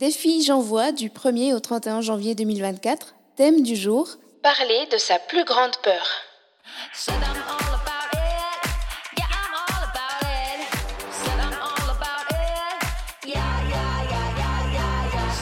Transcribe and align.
Défi 0.00 0.42
J'envoie 0.42 0.92
du 0.92 1.10
1er 1.10 1.52
au 1.52 1.60
31 1.60 2.00
janvier 2.00 2.34
2024. 2.34 3.14
Thème 3.36 3.62
du 3.62 3.76
jour 3.76 4.08
Parler 4.42 4.88
de 4.90 4.96
sa 4.96 5.18
plus 5.18 5.44
grande 5.44 5.76
peur. 5.82 6.06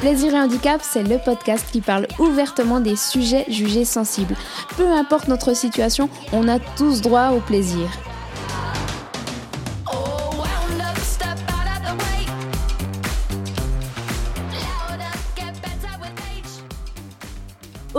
Plaisir 0.00 0.34
et 0.34 0.40
handicap, 0.40 0.80
c'est 0.82 1.04
le 1.04 1.18
podcast 1.24 1.70
qui 1.70 1.80
parle 1.80 2.08
ouvertement 2.18 2.80
des 2.80 2.96
sujets 2.96 3.44
jugés 3.46 3.84
sensibles. 3.84 4.34
Peu 4.76 4.88
importe 4.88 5.28
notre 5.28 5.54
situation, 5.54 6.10
on 6.32 6.48
a 6.48 6.58
tous 6.76 7.00
droit 7.00 7.28
au 7.28 7.38
plaisir. 7.38 7.88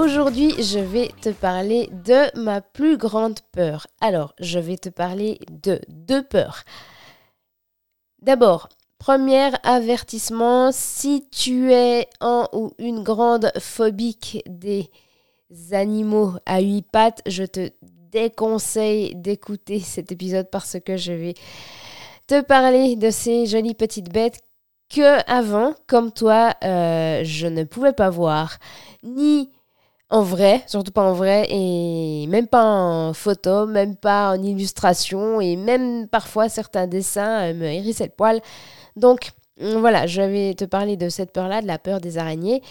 Aujourd'hui, 0.10 0.56
je 0.58 0.80
vais 0.80 1.12
te 1.22 1.30
parler 1.30 1.88
de 1.92 2.36
ma 2.36 2.62
plus 2.62 2.98
grande 2.98 3.40
peur. 3.52 3.86
Alors, 4.02 4.34
je 4.40 4.58
vais 4.58 4.78
te 4.78 4.90
parler 4.90 5.38
de 5.52 5.80
deux 5.88 6.24
peurs. 6.24 6.64
D'abord, 8.20 8.70
premier 8.98 9.52
avertissement, 9.62 10.72
si 10.72 11.28
tu 11.30 11.72
es 11.74 12.08
un 12.22 12.48
ou 12.54 12.72
une 12.80 13.04
grande 13.04 13.52
phobique 13.60 14.42
des 14.48 14.90
animaux 15.74 16.34
à 16.48 16.60
huit 16.60 16.88
pattes, 16.92 17.22
je 17.28 17.44
te 17.44 17.70
déconseille 17.84 19.14
d'écouter 19.14 19.80
cet 19.80 20.12
épisode 20.12 20.50
parce 20.50 20.78
que 20.84 20.98
je 20.98 21.14
vais 21.14 21.36
te 22.26 22.42
parler 22.42 22.96
de 22.96 23.12
ces 23.12 23.46
jolies 23.46 23.76
petites 23.76 24.12
bêtes 24.12 24.42
que 24.90 25.22
avant, 25.30 25.76
comme 25.86 26.12
toi, 26.12 26.56
euh, 26.64 27.22
je 27.24 27.46
ne 27.46 27.64
pouvais 27.64 27.94
pas 27.94 28.10
voir 28.10 28.58
ni 29.04 29.52
en 30.10 30.24
vrai, 30.24 30.64
surtout 30.68 30.92
pas 30.92 31.04
en 31.04 31.14
vrai, 31.14 31.48
et 31.50 32.26
même 32.28 32.48
pas 32.48 32.64
en 32.64 33.14
photo, 33.14 33.68
même 33.68 33.96
pas 33.96 34.32
en 34.32 34.42
illustration, 34.42 35.40
et 35.42 35.56
même 35.56 36.08
parfois 36.08 36.50
certains 36.50 36.88
dessins 36.88 37.52
euh, 37.52 37.54
me 37.54 37.66
hérissaient 37.66 38.06
le 38.06 38.12
poil. 38.12 38.42
Donc 38.96 39.32
voilà, 39.60 40.08
je 40.08 40.22
vais 40.22 40.54
te 40.56 40.66
parler 40.66 40.98
de 40.98 41.10
cette 41.10 41.32
peur-là, 41.34 41.62
de 41.62 41.68
la 41.68 41.78
peur 41.80 42.00
des 42.02 42.18
araignées, 42.18 42.62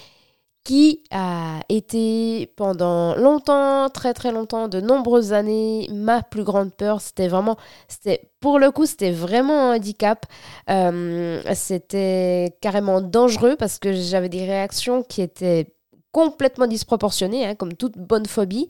qui 0.64 1.02
a 1.10 1.60
été 1.68 2.52
pendant 2.56 3.14
longtemps, 3.16 3.88
très 3.88 4.12
très 4.14 4.32
longtemps, 4.32 4.68
de 4.68 4.80
nombreuses 4.80 5.32
années, 5.32 5.88
ma 5.92 6.22
plus 6.22 6.44
grande 6.44 6.74
peur. 6.74 7.00
C'était 7.00 7.28
vraiment, 7.28 7.56
c'était 7.88 8.30
pour 8.40 8.58
le 8.58 8.70
coup, 8.70 8.84
c'était 8.84 9.12
vraiment 9.12 9.70
un 9.70 9.76
handicap. 9.76 10.26
Euh, 10.70 11.40
c'était 11.54 12.56
carrément 12.60 13.00
dangereux 13.00 13.56
parce 13.58 13.78
que 13.78 13.92
j'avais 13.92 14.28
des 14.28 14.44
réactions 14.44 15.02
qui 15.02 15.22
étaient 15.22 15.72
complètement 16.12 16.66
disproportionné, 16.66 17.46
hein, 17.46 17.54
comme 17.54 17.74
toute 17.74 17.98
bonne 17.98 18.26
phobie. 18.26 18.68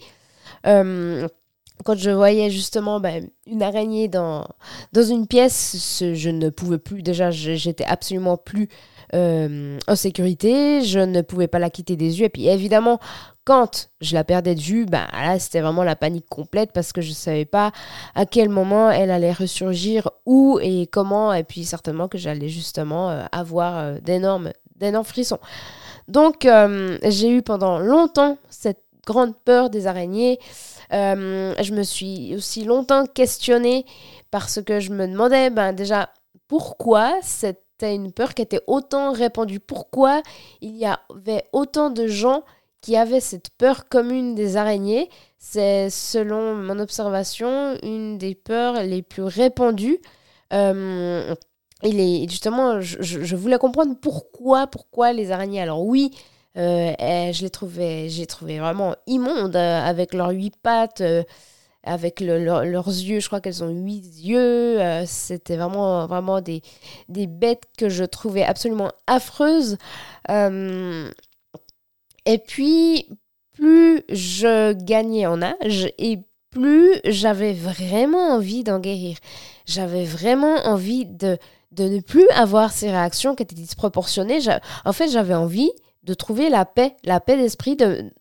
Euh, 0.67 1.29
quand 1.85 1.97
je 1.97 2.11
voyais 2.11 2.51
justement 2.51 3.01
ben, 3.01 3.29
une 3.47 3.63
araignée 3.63 4.09
dans, 4.09 4.47
dans 4.93 5.03
une 5.03 5.27
pièce, 5.27 6.03
je 6.13 6.31
ne 6.31 6.51
pouvais 6.51 6.79
plus, 6.79 7.03
déjà 7.03 7.31
j'étais 7.31 7.85
absolument 7.85 8.37
plus 8.37 8.69
euh, 9.15 9.79
en 9.87 9.97
sécurité, 9.97 10.83
je 10.83 10.99
ne 10.99 11.23
pouvais 11.23 11.49
pas 11.49 11.59
la 11.59 11.71
quitter 11.71 11.97
des 11.97 12.21
yeux. 12.21 12.27
Et 12.27 12.31
puis 12.31 12.49
évidemment, 12.49 12.99
quand 13.45 13.91
je 14.01 14.15
la 14.15 14.25
perdais 14.25 14.55
de 14.55 14.61
vue, 14.61 14.87
là 14.87 15.39
c'était 15.39 15.61
vraiment 15.61 15.85
la 15.85 15.97
panique 15.97 16.29
complète 16.29 16.73
parce 16.73 16.93
que 16.93 17.01
je 17.01 17.11
ne 17.11 17.15
savais 17.15 17.47
pas 17.47 17.73
à 18.15 18.27
quel 18.27 18.49
moment 18.49 18.91
elle 18.91 19.11
allait 19.11 19.33
ressurgir, 19.33 20.11
où 20.27 20.59
et 20.61 20.87
comment, 20.87 21.33
et 21.33 21.45
puis 21.45 21.65
certainement 21.65 22.09
que 22.09 22.19
j'allais 22.19 22.49
justement 22.49 23.11
euh, 23.11 23.25
avoir 23.33 24.01
d'énormes 24.01 24.53
frissons. 25.05 25.39
Donc, 26.09 26.47
euh, 26.47 26.99
j'ai 27.05 27.29
eu 27.31 27.43
pendant 27.43 27.79
longtemps 27.79 28.39
cette 28.49 28.83
grande 29.07 29.37
peur 29.45 29.71
des 29.71 29.87
araignées. 29.87 30.39
Euh, 30.93 31.55
je 31.63 31.75
me 31.75 31.83
suis 31.83 32.35
aussi 32.35 32.65
longtemps 32.65 33.07
questionnée 33.07 33.85
parce 34.31 34.61
que 34.63 34.81
je 34.81 34.91
me 34.91 35.07
demandais 35.07 35.51
ben, 35.51 35.73
déjà 35.73 36.11
pourquoi 36.49 37.15
c'était 37.23 37.95
une 37.95 38.13
peur 38.13 38.35
qui 38.35 38.43
était 38.43 38.63
autant 38.67 39.13
répandue? 39.13 39.61
Pourquoi 39.61 40.23
il 40.63 40.77
y 40.77 40.87
avait 40.87 41.45
autant 41.53 41.91
de 41.91 42.07
gens 42.07 42.43
qui 42.81 42.97
avaient 42.97 43.21
cette 43.21 43.51
peur 43.51 43.89
commune 43.89 44.35
des 44.35 44.57
araignées? 44.57 45.11
C'est, 45.39 45.91
selon 45.91 46.55
mon 46.55 46.79
observation, 46.79 47.77
une 47.83 48.19
des 48.19 48.35
peurs 48.35 48.83
les 48.83 49.03
plus 49.03 49.23
répandues. 49.23 49.99
Euh, 50.55 51.35
il 51.83 52.01
est 52.01 52.29
justement, 52.29 52.81
je, 52.81 53.37
voulais 53.37 53.59
comprendre 53.59 53.95
pourquoi, 54.01 54.67
pourquoi 54.67 55.13
les 55.13 55.31
araignées. 55.31 55.61
Alors 55.61 55.85
oui, 55.85 56.11
euh, 56.57 56.93
eh, 56.99 57.33
je 57.33 57.43
les 57.43 57.51
trouvais, 57.51 58.09
j'ai 58.09 58.27
trouvé 58.27 58.59
vraiment 58.59 58.97
immondes 59.07 59.55
euh, 59.55 59.81
avec 59.81 60.13
leurs 60.13 60.31
huit 60.31 60.57
pattes, 60.61 61.03
euh, 61.03 61.23
avec 61.85 62.21
leurs 62.21 62.85
yeux. 62.85 63.21
Je 63.21 63.27
crois 63.29 63.41
qu'elles 63.41 63.63
ont 63.63 63.69
huit 63.69 64.05
yeux. 64.25 64.79
C'était 65.07 65.57
vraiment, 65.57 66.07
vraiment 66.07 66.41
des, 66.41 66.63
des 67.09 67.27
bêtes 67.27 67.65
que 67.79 67.89
je 67.89 68.05
trouvais 68.05 68.45
absolument 68.45 68.93
affreuses. 69.07 69.79
et 70.29 71.05
puis, 72.47 73.09
plus 73.55 74.03
je 74.09 74.73
gagnais 74.73 75.27
en 75.27 75.43
âge 75.43 75.91
et 75.99 76.19
plus 76.51 76.95
j'avais 77.05 77.53
vraiment 77.53 78.35
envie 78.35 78.65
d'en 78.65 78.81
guérir. 78.81 79.19
J'avais 79.67 80.05
vraiment 80.05 80.67
envie 80.67 81.07
de 81.07 81.39
de 81.73 81.85
ne 81.85 82.01
plus 82.01 82.29
avoir 82.31 82.73
ces 82.73 82.91
réactions 82.91 83.35
qui 83.35 83.43
étaient 83.43 83.55
disproportionnées. 83.55 84.41
En 84.85 84.93
fait, 84.93 85.09
j'avais 85.09 85.35
envie 85.35 85.71
de 86.05 86.15
trouver 86.15 86.49
la 86.49 86.65
paix, 86.65 86.97
la 87.05 87.21
paix 87.21 87.37
d'esprit 87.37 87.77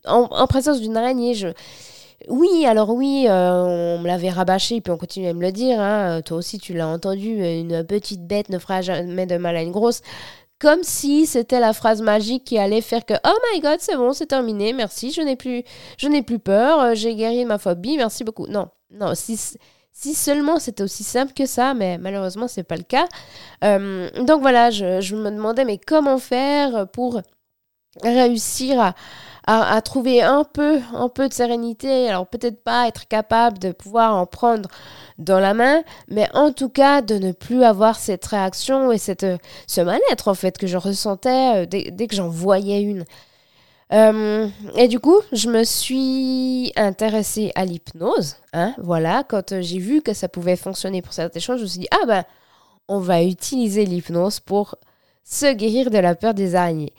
en, 0.06 0.48
présence 0.48 0.82
d'une 0.82 0.98
araignée. 0.98 1.34
Oui, 2.28 2.66
alors 2.66 2.90
oui, 2.90 3.26
euh, 3.28 3.64
on 3.64 4.00
me 4.00 4.08
l'avait 4.08 4.30
rabâché, 4.30 4.82
puis 4.82 4.92
on 4.92 4.98
continue 4.98 5.28
à 5.28 5.34
me 5.34 5.42
le 5.42 5.52
dire. 5.52 5.80
Hein. 5.80 6.22
toi 6.22 6.38
aussi, 6.38 6.58
tu 6.60 6.74
l'as 6.74 6.88
entendu, 6.88 7.44
une 7.44 7.84
petite 7.84 8.26
bête 8.28 8.50
ne 8.50 8.60
fera 8.60 8.82
jamais 8.82 9.26
de 9.26 9.38
mal 9.38 9.56
à 9.56 9.62
une 9.62 9.72
grosse. 9.72 10.02
Comme 10.60 10.82
si 10.82 11.28
c'était 11.28 11.60
la 11.60 11.72
phrase 11.72 12.02
magique 12.02 12.44
qui 12.44 12.58
allait 12.58 12.82
faire 12.82 13.06
que 13.06 13.14
oh 13.14 13.38
my 13.54 13.60
god 13.60 13.78
c'est 13.80 13.96
bon 13.96 14.12
c'est 14.12 14.26
terminé 14.26 14.74
merci 14.74 15.12
je 15.12 15.22
n'ai 15.22 15.36
plus 15.36 15.62
je 16.00 16.08
n'ai 16.08 16.24
plus 16.24 16.40
peur 16.40 16.80
euh, 16.82 16.96
j'ai 16.96 17.14
guéri 17.14 17.46
ma 17.46 17.60
phobie 17.60 17.96
merci 17.96 18.24
beaucoup 18.24 18.48
non 18.48 18.70
non 18.90 19.14
si 19.14 19.38
si 20.00 20.14
seulement 20.14 20.60
c'était 20.60 20.84
aussi 20.84 21.04
simple 21.04 21.34
que 21.34 21.48
ça, 21.48 21.74
mais 21.74 21.98
malheureusement, 21.98 22.48
c'est 22.48 22.62
pas 22.62 22.76
le 22.76 22.84
cas. 22.84 23.08
Euh, 23.64 24.12
donc 24.26 24.42
voilà, 24.42 24.70
je, 24.70 25.16
me 25.16 25.32
demandais, 25.32 25.66
mais 25.66 25.80
comment 25.80 26.20
faire 26.20 26.88
pour 26.90 27.20
réussir 28.04 28.94
à, 29.48 29.82
trouver 29.82 30.22
un 30.22 30.44
peu, 30.44 30.80
un 30.94 31.10
peu 31.10 31.28
de 31.28 31.34
sérénité? 31.34 32.10
Alors 32.10 32.28
peut-être 32.28 32.64
pas 32.64 32.88
être 32.88 33.08
capable 33.08 33.58
de 33.58 33.72
pouvoir 33.72 34.14
en 34.16 34.28
prendre 34.28 34.70
dans 35.18 35.40
la 35.40 35.56
main, 35.56 35.82
mais 36.10 36.30
en 36.36 36.52
tout 36.52 36.70
cas 36.70 37.02
de 37.02 37.16
ne 37.16 37.32
plus 37.32 37.64
avoir 37.64 37.98
cette 37.98 38.26
réaction 38.28 38.92
et 38.92 39.00
cette, 39.00 39.26
ce 39.66 39.82
mal-être 39.82 40.28
en 40.28 40.36
fait 40.36 40.60
que 40.60 40.68
je 40.68 40.78
ressentais 40.78 41.64
euh, 41.64 41.66
dès 41.66 42.06
que 42.08 42.16
j'en 42.16 42.30
voyais 42.30 42.84
une. 42.84 43.04
Euh, 43.94 44.48
et 44.76 44.88
du 44.88 45.00
coup, 45.00 45.20
je 45.32 45.50
me 45.50 45.64
suis 45.64 46.74
intéressée 46.76 47.52
à 47.56 47.66
l'hypnose. 47.66 48.36
Hein, 48.54 48.74
voilà, 48.80 49.24
quand 49.28 49.54
euh, 49.54 49.62
j'ai 49.62 49.80
vu 49.80 50.02
que 50.02 50.14
ça 50.14 50.28
pouvait 50.28 50.58
fonctionner 50.58 51.02
pour 51.02 51.14
certaines 51.14 51.42
choses, 51.42 51.58
je 51.58 51.64
me 51.64 51.68
suis 51.68 51.80
dit, 51.80 51.88
ah 51.92 52.06
ben, 52.06 52.24
on 52.88 53.00
va 53.00 53.24
utiliser 53.24 53.86
l'hypnose 53.86 54.40
pour 54.40 54.76
se 55.24 55.54
guérir 55.54 55.90
de 55.90 55.98
la 55.98 56.16
peur 56.16 56.34
des 56.34 56.56
araignées. 56.56 56.94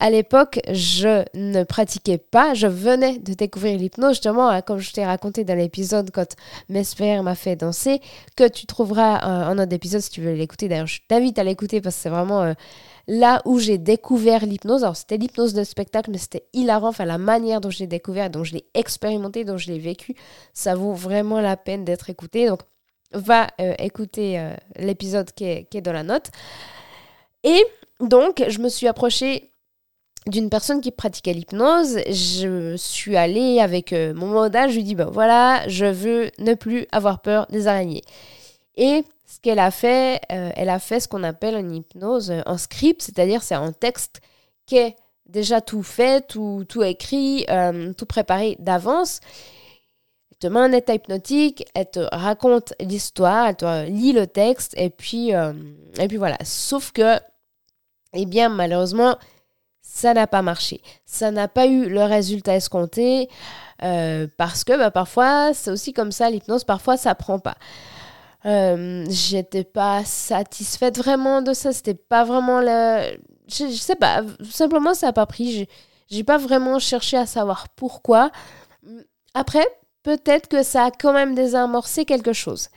À 0.00 0.08
l'époque, 0.08 0.58
je 0.70 1.22
ne 1.34 1.64
pratiquais 1.64 2.16
pas, 2.16 2.54
je 2.54 2.66
venais 2.66 3.18
de 3.18 3.34
découvrir 3.34 3.78
l'hypnose, 3.78 4.12
justement, 4.12 4.48
hein, 4.48 4.62
comme 4.62 4.78
je 4.78 4.90
t'ai 4.90 5.04
raconté 5.04 5.44
dans 5.44 5.56
l'épisode 5.56 6.10
quand 6.10 6.34
Mesper 6.70 7.20
m'a 7.20 7.34
fait 7.34 7.56
danser, 7.56 8.00
que 8.36 8.48
tu 8.48 8.64
trouveras 8.66 9.16
euh, 9.16 9.52
en 9.52 9.58
un 9.58 9.68
épisode 9.68 10.00
si 10.00 10.10
tu 10.10 10.22
veux 10.22 10.32
l'écouter. 10.32 10.68
D'ailleurs, 10.68 10.86
je 10.86 11.00
t'invite 11.08 11.38
à 11.38 11.44
l'écouter 11.44 11.82
parce 11.82 11.96
que 11.96 12.02
c'est 12.02 12.08
vraiment 12.08 12.54
là 13.06 13.42
où 13.44 13.58
j'ai 13.58 13.78
découvert 13.78 14.46
l'hypnose. 14.46 14.82
Alors, 14.82 14.96
c'était 14.96 15.16
l'hypnose 15.16 15.54
de 15.54 15.64
spectacle, 15.64 16.10
mais 16.10 16.18
c'était 16.18 16.46
hilarant. 16.52 16.88
Enfin, 16.88 17.04
la 17.04 17.18
manière 17.18 17.60
dont 17.60 17.70
je 17.70 17.80
l'ai 17.80 17.86
découvert, 17.86 18.30
dont 18.30 18.44
je 18.44 18.54
l'ai 18.54 18.66
expérimenté, 18.74 19.44
dont 19.44 19.58
je 19.58 19.70
l'ai 19.70 19.78
vécu, 19.78 20.14
ça 20.52 20.74
vaut 20.74 20.94
vraiment 20.94 21.40
la 21.40 21.56
peine 21.56 21.84
d'être 21.84 22.10
écouté. 22.10 22.48
Donc, 22.48 22.60
va 23.12 23.48
euh, 23.60 23.74
écouter 23.78 24.38
euh, 24.38 24.54
l'épisode 24.76 25.30
qui 25.32 25.44
est, 25.44 25.80
dans 25.80 25.92
la 25.92 26.02
note. 26.02 26.30
Et 27.44 27.62
donc, 28.00 28.42
je 28.48 28.58
me 28.58 28.68
suis 28.68 28.88
approchée 28.88 29.50
d'une 30.26 30.48
personne 30.48 30.80
qui 30.80 30.90
pratiquait 30.90 31.34
l'hypnose. 31.34 31.98
Je 32.06 32.74
suis 32.76 33.16
allée 33.16 33.60
avec 33.60 33.92
euh, 33.92 34.14
mon 34.14 34.26
modèle, 34.26 34.70
je 34.70 34.76
lui 34.76 34.84
dis, 34.84 34.94
ben 34.94 35.08
voilà, 35.10 35.68
je 35.68 35.86
veux 35.86 36.30
ne 36.38 36.54
plus 36.54 36.86
avoir 36.92 37.20
peur 37.20 37.46
des 37.50 37.66
araignées. 37.66 38.02
Et 38.76 39.04
ce 39.34 39.40
qu'elle 39.40 39.58
a 39.58 39.72
fait, 39.72 40.20
euh, 40.30 40.50
elle 40.54 40.68
a 40.68 40.78
fait 40.78 41.00
ce 41.00 41.08
qu'on 41.08 41.24
appelle 41.24 41.56
une 41.56 41.74
hypnose 41.74 42.32
en 42.46 42.56
script, 42.56 43.02
c'est-à-dire 43.02 43.42
c'est 43.42 43.56
un 43.56 43.72
texte 43.72 44.20
qui 44.64 44.76
est 44.76 44.94
déjà 45.26 45.60
tout 45.60 45.82
fait, 45.82 46.26
tout, 46.26 46.64
tout 46.68 46.84
écrit, 46.84 47.44
euh, 47.50 47.92
tout 47.94 48.06
préparé 48.06 48.56
d'avance. 48.60 49.18
Elle 50.30 50.38
te 50.38 50.46
met 50.46 50.60
un 50.60 50.72
état 50.72 50.94
hypnotique, 50.94 51.64
elle 51.74 51.90
te 51.90 52.06
raconte 52.12 52.74
l'histoire, 52.78 53.48
elle 53.48 53.56
te 53.56 53.86
lit 53.86 54.12
le 54.12 54.28
texte, 54.28 54.74
et 54.76 54.90
puis, 54.90 55.34
euh, 55.34 55.52
et 55.98 56.06
puis 56.06 56.16
voilà. 56.16 56.38
Sauf 56.44 56.92
que, 56.92 57.18
eh 58.12 58.26
bien, 58.26 58.48
malheureusement, 58.48 59.16
ça 59.82 60.14
n'a 60.14 60.28
pas 60.28 60.42
marché. 60.42 60.80
Ça 61.06 61.32
n'a 61.32 61.48
pas 61.48 61.66
eu 61.66 61.88
le 61.88 62.04
résultat 62.04 62.54
escompté 62.54 63.28
euh, 63.82 64.28
parce 64.36 64.62
que 64.62 64.76
bah, 64.78 64.92
parfois, 64.92 65.54
c'est 65.54 65.72
aussi 65.72 65.92
comme 65.92 66.12
ça, 66.12 66.30
l'hypnose, 66.30 66.62
parfois 66.62 66.96
ça 66.96 67.16
prend 67.16 67.40
pas. 67.40 67.56
Euh, 68.46 69.06
j'étais 69.08 69.64
pas 69.64 70.04
satisfaite 70.04 70.98
vraiment 70.98 71.42
de 71.42 71.52
ça. 71.52 71.72
C'était 71.72 71.94
pas 71.94 72.24
vraiment 72.24 72.60
le. 72.60 73.16
Je, 73.48 73.66
sais 73.68 73.96
pas, 73.96 74.22
simplement 74.50 74.94
ça 74.94 75.06
n'a 75.06 75.12
pas 75.12 75.26
pris. 75.26 75.68
J'ai 76.08 76.24
pas 76.24 76.38
vraiment 76.38 76.78
cherché 76.78 77.16
à 77.16 77.26
savoir 77.26 77.68
pourquoi. 77.70 78.30
Après, 79.34 79.66
peut-être 80.02 80.48
que 80.48 80.62
ça 80.62 80.86
a 80.86 80.90
quand 80.90 81.12
même 81.12 81.34
désamorcé 81.34 82.04
quelque 82.04 82.32
chose. 82.32 82.68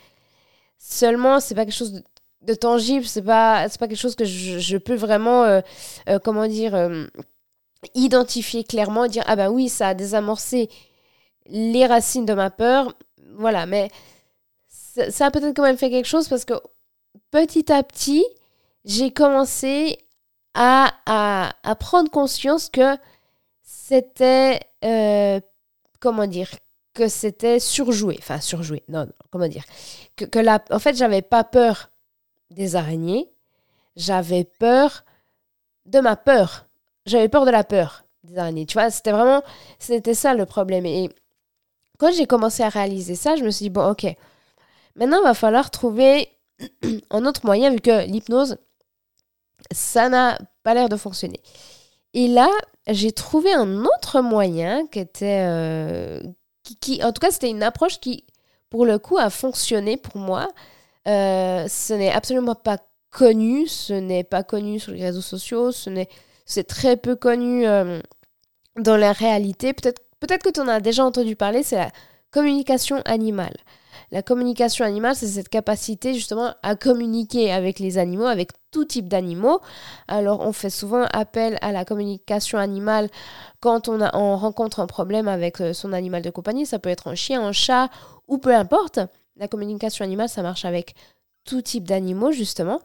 Seulement, 0.78 1.40
c'est 1.40 1.56
pas 1.56 1.66
quelque 1.66 1.74
chose 1.74 2.02
de, 2.42 2.54
tangible, 2.54 3.06
c'est 3.06 3.22
pas, 3.22 3.68
pas 3.80 3.88
quelque 3.88 3.98
chose 3.98 4.16
que 4.16 4.26
je, 4.26 4.78
peux 4.78 4.96
vraiment, 4.96 5.44
euh, 5.44 5.62
euh, 6.08 6.20
comment 6.20 6.48
dire, 6.48 6.76
identifier 7.94 8.64
clairement 8.64 9.08
dire 9.08 9.24
ah 9.28 9.36
ben 9.36 9.50
oui, 9.50 9.70
ça 9.70 9.90
a 9.90 9.94
désamorcé 9.94 10.70
les 11.48 11.86
racines 11.86 12.26
de 12.26 12.34
ma 12.34 12.50
peur. 12.50 12.94
Voilà, 13.38 13.66
mais 13.66 13.90
ça, 15.10 15.26
a 15.28 15.32
peut-être 15.32 15.56
quand 15.56 15.64
même 15.64 15.78
fait 15.78 15.90
quelque 15.90 16.08
chose 16.08 16.28
parce 16.28 16.46
que 16.46 16.54
petit 17.32 17.72
à 17.72 17.84
petit, 17.84 18.26
j'ai 18.86 19.12
commencé 19.12 19.98
à, 20.54 20.94
à, 21.06 21.76
prendre 21.76 22.10
conscience 22.10 22.70
que 22.70 22.98
c'était, 23.62 24.60
euh, 24.84 25.40
comment 26.00 26.26
dire, 26.26 26.50
que 26.94 27.08
c'était 27.08 27.60
surjoué. 27.60 28.16
Enfin, 28.20 28.40
surjoué, 28.40 28.84
non, 28.88 29.08
comment 29.32 29.48
dire. 29.48 29.64
Que, 30.16 30.26
que 30.26 30.40
la, 30.40 30.64
en 30.72 30.80
fait, 30.80 30.96
j'avais 30.96 31.22
pas 31.22 31.44
peur 31.44 31.92
des 32.50 32.76
araignées, 32.76 33.30
j'avais 33.96 34.46
peur 34.46 35.04
de 35.86 36.00
ma 36.00 36.16
peur. 36.16 36.66
J'avais 37.06 37.30
peur 37.30 37.46
de 37.46 37.52
la 37.52 37.64
peur 37.64 38.04
des 38.24 38.38
araignées. 38.38 38.66
Tu 38.66 38.74
vois, 38.74 38.90
c'était 38.90 39.12
vraiment, 39.12 39.44
c'était 39.80 40.14
ça 40.14 40.34
le 40.34 40.46
problème. 40.46 40.86
Et 40.86 41.10
quand 41.98 42.12
j'ai 42.12 42.26
commencé 42.26 42.64
à 42.64 42.70
réaliser 42.70 43.16
ça, 43.16 43.36
je 43.36 43.44
me 43.44 43.52
suis 43.52 43.66
dit, 43.66 43.70
bon, 43.70 43.90
ok, 43.90 44.06
maintenant, 44.98 45.20
il 45.20 45.24
va 45.24 45.34
falloir 45.34 45.72
trouver 45.72 46.30
un 47.10 47.26
autre 47.26 47.42
moyen, 47.46 47.72
vu 47.72 47.80
que 47.80 48.06
l'hypnose, 48.06 48.58
ça 49.72 50.10
n'a 50.10 50.38
pas 50.64 50.74
l'air 50.74 50.90
de 50.90 50.98
fonctionner. 50.98 51.42
Et 52.14 52.28
là, 52.28 52.50
j'ai 52.88 53.12
trouvé 53.12 53.54
un 53.54 53.86
autre 53.86 54.22
moyen 54.22 54.88
qui 54.88 55.00
était... 55.00 55.46
Euh, 55.48 56.22
qui, 56.82 57.02
en 57.04 57.14
tout 57.14 57.22
cas, 57.22 57.32
c'était 57.32 57.50
une 57.50 57.64
approche 57.64 58.00
qui, 58.00 58.26
pour 58.70 58.86
le 58.86 59.00
coup, 59.00 59.18
a 59.18 59.30
fonctionné 59.30 59.96
pour 59.96 60.18
moi. 60.18 60.50
Euh, 61.08 61.66
ce 61.70 61.94
n'est 61.94 62.12
absolument 62.12 62.56
pas 62.56 62.78
connu, 63.10 63.68
ce 63.68 63.94
n'est 63.94 64.26
pas 64.26 64.44
connu 64.44 64.80
sur 64.80 64.92
les 64.92 65.04
réseaux 65.06 65.22
sociaux, 65.22 65.72
ce 65.72 65.90
n'est, 65.90 66.10
c'est 66.46 66.66
très 66.68 66.98
peu 66.98 67.16
connu 67.16 67.66
euh, 67.66 68.02
dans 68.78 68.98
la 68.98 69.14
réalité. 69.14 69.74
Peut-être 69.74 70.02
peut-être 70.20 70.44
que 70.44 70.50
tu 70.50 70.60
en 70.60 70.68
as 70.68 70.80
déjà 70.80 71.06
entendu 71.06 71.36
parler, 71.36 71.64
c'est 71.64 71.78
la 71.78 71.92
communication 72.32 73.02
animale. 73.06 73.56
La 74.12 74.22
communication 74.22 74.86
animale, 74.86 75.16
c'est 75.16 75.28
cette 75.28 75.50
capacité 75.50 76.14
justement 76.14 76.54
à 76.64 76.76
communiquer 76.76 77.52
avec 77.52 77.80
les 77.80 77.98
animaux, 77.98 78.26
avec 78.26 78.52
tout 78.72 78.86
type 78.86 79.08
d'animaux. 79.08 79.60
Alors 80.08 80.42
on 80.42 80.52
fait 80.52 80.70
souvent 80.70 81.06
appel 81.14 81.58
à 81.62 81.72
la 81.72 81.86
communication 81.86 82.58
animale 82.58 83.10
quand 83.60 83.88
on, 83.88 84.02
a, 84.02 84.16
on 84.16 84.38
rencontre 84.38 84.80
un 84.80 84.88
problème 84.88 85.28
avec 85.28 85.62
euh, 85.62 85.74
son 85.74 85.94
animal 85.94 86.22
de 86.22 86.30
compagnie. 86.30 86.66
Ça 86.66 86.80
peut 86.80 86.90
être 86.90 87.08
un 87.08 87.16
chien, 87.16 87.42
un 87.42 87.52
chat 87.52 87.90
ou 88.28 88.38
peu 88.38 88.54
importe. 88.56 89.00
La 89.38 89.48
communication 89.48 90.04
animale, 90.04 90.30
ça 90.30 90.42
marche 90.42 90.66
avec 90.66 90.96
tout 91.48 91.62
type 91.62 91.88
d'animaux 91.88 92.32
justement. 92.32 92.82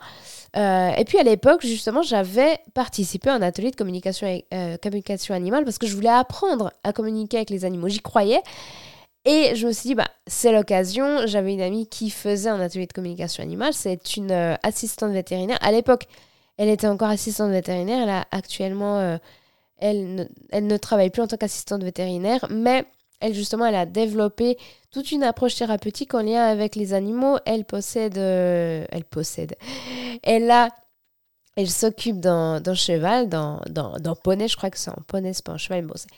Euh, 0.57 0.91
et 0.97 1.05
puis 1.05 1.19
à 1.19 1.23
l'époque, 1.23 1.63
justement, 1.63 2.03
j'avais 2.03 2.59
participé 2.75 3.31
à 3.31 3.35
un 3.35 3.43
atelier 3.43 3.71
de 3.71 3.77
euh, 4.55 4.77
communication 4.79 5.35
animale 5.35 5.65
parce 5.65 5.79
que 5.79 5.87
je 5.87 5.95
voulais 5.95 6.09
apprendre 6.09 6.73
à 6.85 6.93
communiquer 6.93 7.39
avec 7.39 7.51
les 7.51 7.65
animaux. 7.65 7.89
J'y 7.89 8.01
croyais. 8.01 8.41
Et 9.25 9.55
je 9.55 9.67
me 9.67 9.73
suis 9.73 9.89
dit, 9.89 9.95
bah, 9.95 10.09
c'est 10.27 10.53
l'occasion. 10.53 11.27
J'avais 11.27 11.53
une 11.53 11.61
amie 11.61 11.87
qui 11.87 12.11
faisait 12.11 12.51
un 12.51 12.61
atelier 12.61 12.87
de 12.87 12.93
communication 12.93 13.43
animale. 13.43 13.73
C'est 13.73 14.17
une 14.17 14.33
euh, 14.33 14.57
assistante 14.63 15.13
vétérinaire. 15.13 15.59
À 15.61 15.73
l'époque, 15.73 16.07
elle 16.57 16.69
était 16.69 16.89
encore 16.89 17.09
assistante 17.09 17.51
vétérinaire. 17.51 18.03
Elle 18.03 18.11
a 18.11 18.27
actuellement, 18.31 19.19
elle, 19.79 20.15
ne, 20.15 20.25
elle 20.51 20.67
ne 20.67 20.77
travaille 20.77 21.11
plus 21.11 21.23
en 21.23 21.27
tant 21.27 21.37
qu'assistante 21.37 21.83
vétérinaire, 21.83 22.47
mais 22.51 22.85
elle, 23.23 23.35
justement, 23.35 23.67
elle 23.67 23.77
a 23.77 23.87
développé 23.87 24.59
toute 24.91 25.13
une 25.13 25.23
approche 25.23 25.55
thérapeutique 25.55 26.13
en 26.13 26.23
lien 26.23 26.43
avec 26.43 26.75
les 26.75 26.93
animaux. 26.93 27.39
Elle 27.47 27.65
possède. 27.65 28.19
Euh, 28.19 28.85
elle 28.91 29.05
possède. 29.05 29.55
Elle 30.25 30.51
a. 30.51 30.71
Elle 31.55 31.71
s'occupe 31.71 32.19
d'un 32.19 32.63
cheval, 32.75 33.29
d'un 33.29 34.15
poney, 34.25 34.49
je 34.49 34.57
crois 34.57 34.71
que 34.71 34.79
c'est 34.79 34.91
un 34.91 35.03
poney, 35.07 35.35
c'est 35.35 35.45
pas 35.45 35.53
un 35.53 35.59
cheval, 35.59 35.85
bon, 35.85 35.93
c'est 35.97 36.09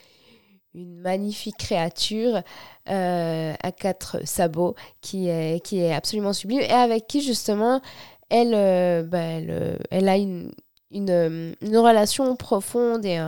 une 0.75 0.97
magnifique 1.01 1.57
créature 1.57 2.43
euh, 2.89 3.55
à 3.63 3.73
quatre 3.73 4.27
sabots 4.27 4.75
qui 5.01 5.29
est, 5.29 5.93
absolument 5.93 6.33
sublime 6.33 6.61
et 6.61 6.71
avec 6.71 7.07
qui 7.07 7.23
justement 7.23 7.81
elle, 8.31 8.55
euh, 8.55 9.03
bah, 9.03 9.19
elle, 9.19 9.79
elle, 9.91 10.09
a 10.09 10.17
une, 10.17 10.51
euh, 11.11 11.55
relation 11.63 12.37
profonde 12.37 13.05
et 13.05 13.21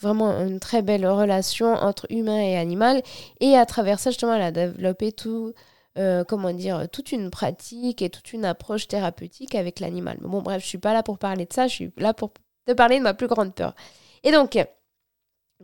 vraiment 0.00 0.30
une 0.40 0.60
très 0.60 0.82
belle 0.82 1.06
relation 1.06 1.74
entre 1.74 2.06
humain 2.10 2.40
et 2.40 2.56
animal. 2.56 3.02
Et 3.40 3.56
à 3.56 3.66
travers 3.66 3.98
ça, 4.00 4.10
justement, 4.10 4.34
elle 4.34 4.42
a 4.42 4.52
développé 4.52 5.12
tout, 5.12 5.52
euh, 5.98 6.22
comment 6.22 6.52
dire, 6.52 6.88
toute 6.92 7.10
une 7.10 7.30
pratique 7.30 8.02
et 8.02 8.10
toute 8.10 8.32
une 8.32 8.44
approche 8.44 8.86
thérapeutique 8.86 9.56
avec 9.56 9.80
l'animal. 9.80 10.18
Bon, 10.20 10.42
bref, 10.42 10.62
je 10.62 10.68
suis 10.68 10.78
pas 10.78 10.92
là 10.92 11.02
pour 11.02 11.18
parler 11.18 11.44
de 11.44 11.52
ça, 11.52 11.66
je 11.66 11.74
suis 11.74 11.92
là 11.96 12.14
pour 12.14 12.32
te 12.66 12.72
parler 12.72 12.98
de 12.98 13.02
ma 13.02 13.14
plus 13.14 13.26
grande 13.26 13.52
peur. 13.52 13.74
Et 14.22 14.30
donc, 14.30 14.56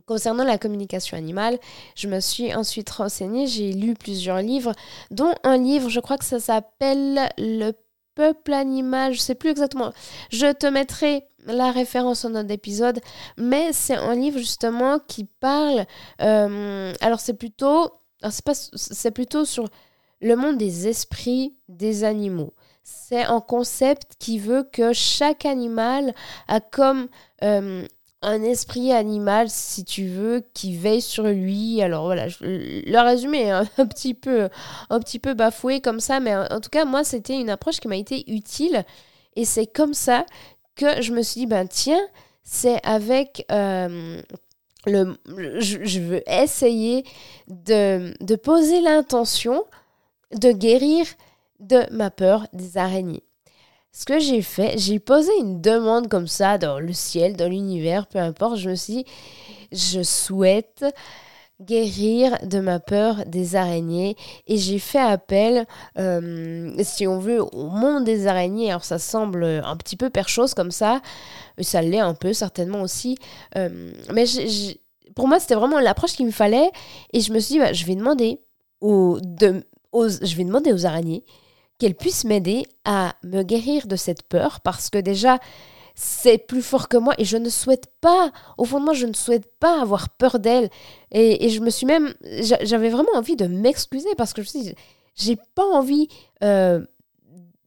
Concernant 0.06 0.42
la 0.42 0.58
communication 0.58 1.16
animale, 1.16 1.56
je 1.94 2.08
me 2.08 2.18
suis 2.18 2.52
ensuite 2.52 2.90
renseignée, 2.90 3.46
j'ai 3.46 3.72
lu 3.72 3.94
plusieurs 3.94 4.38
livres, 4.42 4.72
dont 5.12 5.32
un 5.44 5.56
livre, 5.56 5.88
je 5.88 6.00
crois 6.00 6.18
que 6.18 6.24
ça 6.24 6.40
s'appelle 6.40 7.28
Le 7.38 7.70
peuple 8.16 8.54
animal, 8.54 9.14
je 9.14 9.20
sais 9.20 9.36
plus 9.36 9.50
exactement. 9.50 9.92
Je 10.30 10.52
te 10.52 10.66
mettrai 10.66 11.28
la 11.46 11.70
référence 11.70 12.24
en 12.24 12.30
notre 12.30 12.50
épisode, 12.50 13.00
mais 13.36 13.72
c'est 13.72 13.94
un 13.94 14.16
livre 14.16 14.38
justement 14.38 14.98
qui 14.98 15.24
parle. 15.24 15.86
Euh, 16.20 16.92
alors 17.00 17.20
c'est 17.20 17.34
plutôt, 17.34 17.92
c'est 18.30 19.12
plutôt 19.12 19.44
sur 19.44 19.68
le 20.20 20.34
monde 20.34 20.58
des 20.58 20.88
esprits 20.88 21.54
des 21.68 22.02
animaux. 22.02 22.52
C'est 22.82 23.22
un 23.22 23.40
concept 23.40 24.14
qui 24.18 24.38
veut 24.38 24.68
que 24.70 24.92
chaque 24.92 25.46
animal 25.46 26.14
a 26.48 26.60
comme 26.60 27.08
euh, 27.42 27.86
un 28.24 28.42
esprit 28.42 28.92
animal, 28.92 29.48
si 29.50 29.84
tu 29.84 30.06
veux, 30.06 30.42
qui 30.54 30.76
veille 30.76 31.02
sur 31.02 31.24
lui. 31.24 31.82
Alors 31.82 32.04
voilà, 32.04 32.26
le 32.40 33.04
résumé 33.04 33.42
est 33.42 33.50
un, 33.78 33.86
petit 33.86 34.14
peu, 34.14 34.48
un 34.90 35.00
petit 35.00 35.18
peu 35.18 35.34
bafoué 35.34 35.80
comme 35.80 36.00
ça, 36.00 36.20
mais 36.20 36.34
en, 36.34 36.60
tout 36.60 36.70
cas, 36.70 36.84
moi, 36.84 37.04
c'était 37.04 37.38
une 37.38 37.50
approche 37.50 37.80
qui 37.80 37.88
m'a 37.88 37.96
été 37.96 38.30
utile. 38.32 38.84
Et 39.36 39.44
c'est 39.44 39.66
comme 39.66 39.94
ça 39.94 40.24
que 40.74 41.02
je 41.02 41.12
me 41.12 41.22
suis 41.22 41.42
dit, 41.42 41.46
ben 41.46 41.68
tiens, 41.68 42.00
c'est 42.42 42.84
avec 42.84 43.46
euh, 43.52 44.20
le, 44.86 45.16
je, 45.60 46.00
veux 46.00 46.22
essayer 46.28 47.04
de, 47.48 48.14
de 48.20 48.36
poser 48.36 48.80
l'intention 48.80 49.64
de 50.32 50.52
guérir 50.52 51.06
de 51.60 51.82
ma 51.90 52.10
peur 52.10 52.46
des 52.52 52.76
araignées. 52.76 53.22
Ce 53.96 54.06
que 54.06 54.18
j'ai 54.18 54.42
fait, 54.42 54.76
j'ai 54.76 54.98
posé 54.98 55.30
une 55.38 55.60
demande 55.60 56.08
comme 56.08 56.26
ça 56.26 56.58
dans 56.58 56.80
le 56.80 56.92
ciel, 56.92 57.36
dans 57.36 57.48
l'univers, 57.48 58.08
peu 58.08 58.18
importe. 58.18 58.56
Je 58.56 58.68
me 58.68 58.74
suis 58.74 58.92
dit, 58.92 59.04
je 59.70 60.02
souhaite 60.02 60.84
guérir 61.60 62.36
de 62.42 62.58
ma 62.58 62.80
peur 62.80 63.24
des 63.24 63.54
araignées 63.54 64.16
et 64.48 64.56
j'ai 64.56 64.80
fait 64.80 64.98
appel, 64.98 65.64
euh, 65.96 66.74
si 66.82 67.06
on 67.06 67.20
veut, 67.20 67.40
au 67.40 67.68
monde 67.68 68.02
des 68.02 68.26
araignées. 68.26 68.70
Alors 68.70 68.82
ça 68.82 68.98
semble 68.98 69.44
un 69.44 69.76
petit 69.76 69.96
peu 69.96 70.10
perchose 70.10 70.54
comme 70.54 70.72
ça, 70.72 71.00
ça 71.60 71.80
l'est 71.80 72.00
un 72.00 72.14
peu 72.14 72.32
certainement 72.32 72.82
aussi, 72.82 73.16
euh, 73.56 73.92
mais 74.12 74.24
pour 75.14 75.28
moi 75.28 75.38
c'était 75.38 75.54
vraiment 75.54 75.78
l'approche 75.78 76.14
qu'il 76.14 76.26
me 76.26 76.32
fallait 76.32 76.68
et 77.12 77.20
je 77.20 77.32
me 77.32 77.38
suis 77.38 77.52
dit, 77.52 77.58
bah, 77.60 77.72
je 77.72 77.86
vais 77.86 77.94
demander 77.94 78.40
aux, 78.80 79.20
je 79.22 80.36
vais 80.36 80.44
demander 80.44 80.72
aux 80.72 80.84
araignées 80.84 81.24
qu'elle 81.78 81.94
puisse 81.94 82.24
m'aider 82.24 82.66
à 82.84 83.14
me 83.22 83.42
guérir 83.42 83.86
de 83.86 83.96
cette 83.96 84.22
peur 84.22 84.60
parce 84.60 84.90
que 84.90 84.98
déjà, 84.98 85.38
c'est 85.94 86.38
plus 86.38 86.62
fort 86.62 86.88
que 86.88 86.96
moi 86.96 87.14
et 87.18 87.24
je 87.24 87.36
ne 87.36 87.48
souhaite 87.48 87.86
pas, 88.00 88.32
au 88.58 88.64
fond 88.64 88.80
de 88.80 88.84
moi, 88.84 88.94
je 88.94 89.06
ne 89.06 89.12
souhaite 89.12 89.46
pas 89.58 89.80
avoir 89.80 90.08
peur 90.10 90.38
d'elle. 90.38 90.68
Et, 91.10 91.48
je 91.48 91.60
me 91.60 91.70
suis 91.70 91.86
même, 91.86 92.14
j'avais 92.40 92.88
vraiment 92.88 93.14
envie 93.14 93.36
de 93.36 93.46
m'excuser 93.46 94.14
parce 94.16 94.32
que 94.32 94.42
je 94.42 94.48
suis 94.48 94.74
j'ai 95.16 95.36
pas 95.54 95.64
envie 95.64 96.08
euh, 96.42 96.84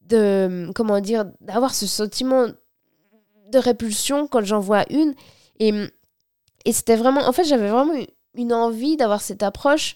de, 0.02 0.70
comment 0.76 1.00
dire, 1.00 1.26
d'avoir 1.40 1.74
ce 1.74 1.88
sentiment 1.88 2.48
de 3.52 3.58
répulsion 3.58 4.28
quand 4.28 4.44
j'en 4.44 4.60
vois 4.60 4.84
une. 4.90 5.14
Et, 5.60 5.72
et 6.66 6.74
c'était 6.74 6.98
vraiment, 6.98 7.22
en 7.22 7.32
fait, 7.32 7.46
j'avais 7.46 7.70
vraiment 7.70 7.94
une 8.36 8.52
envie 8.52 8.98
d'avoir 8.98 9.22
cette 9.22 9.44
approche 9.44 9.96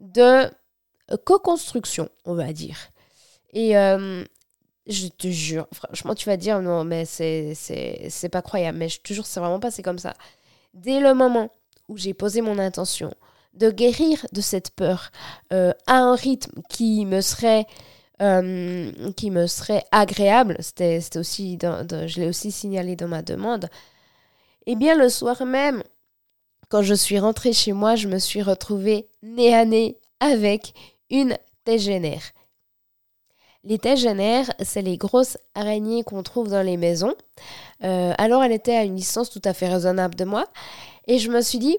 de 0.00 0.50
co-construction, 1.24 2.08
on 2.24 2.34
va 2.34 2.52
dire. 2.52 2.76
Et 3.52 3.76
euh, 3.76 4.24
je 4.86 5.08
te 5.08 5.28
jure, 5.28 5.66
franchement, 5.72 6.14
tu 6.14 6.28
vas 6.28 6.36
dire 6.36 6.60
non, 6.60 6.84
mais 6.84 7.04
c'est, 7.04 7.54
c'est, 7.54 8.28
pas 8.28 8.42
croyable. 8.42 8.78
Mais 8.78 8.88
je 8.88 9.00
te 9.00 9.12
jure, 9.12 9.26
c'est 9.26 9.40
vraiment 9.40 9.60
passé 9.60 9.82
comme 9.82 9.98
ça. 9.98 10.14
dès 10.74 11.00
le 11.00 11.14
moment 11.14 11.50
où 11.88 11.96
j'ai 11.96 12.14
posé 12.14 12.42
mon 12.42 12.58
intention 12.58 13.12
de 13.54 13.70
guérir 13.70 14.26
de 14.32 14.40
cette 14.40 14.70
peur 14.70 15.10
euh, 15.52 15.72
à 15.86 15.98
un 15.98 16.14
rythme 16.14 16.60
qui 16.68 17.06
me 17.06 17.20
serait 17.20 17.66
euh, 18.20 18.90
qui 19.16 19.30
me 19.30 19.46
serait 19.46 19.84
agréable, 19.92 20.56
c'était 20.58 21.00
aussi, 21.16 21.56
je 21.62 22.20
l'ai 22.20 22.26
aussi 22.26 22.50
signalé 22.50 22.96
dans 22.96 23.06
ma 23.06 23.22
demande, 23.22 23.68
eh 24.66 24.74
bien 24.74 24.96
le 24.96 25.08
soir 25.08 25.46
même, 25.46 25.84
quand 26.68 26.82
je 26.82 26.94
suis 26.94 27.18
rentrée 27.18 27.52
chez 27.52 27.72
moi, 27.72 27.94
je 27.94 28.08
me 28.08 28.18
suis 28.18 28.42
retrouvée 28.42 29.08
nez 29.22 29.54
à 29.54 29.64
nez 29.64 29.98
avec 30.18 30.74
une 31.10 31.38
tégénère. 31.64 32.32
Les 33.64 33.78
tégénères, 33.78 34.50
c'est 34.62 34.82
les 34.82 34.96
grosses 34.96 35.36
araignées 35.54 36.04
qu'on 36.04 36.22
trouve 36.22 36.48
dans 36.48 36.62
les 36.62 36.76
maisons. 36.76 37.14
Euh, 37.84 38.12
alors 38.18 38.42
elle 38.44 38.52
était 38.52 38.76
à 38.76 38.84
une 38.84 38.94
distance 38.94 39.30
tout 39.30 39.42
à 39.44 39.52
fait 39.52 39.68
raisonnable 39.68 40.14
de 40.14 40.24
moi. 40.24 40.46
Et 41.06 41.18
je 41.18 41.30
me 41.30 41.40
suis 41.40 41.58
dit, 41.58 41.76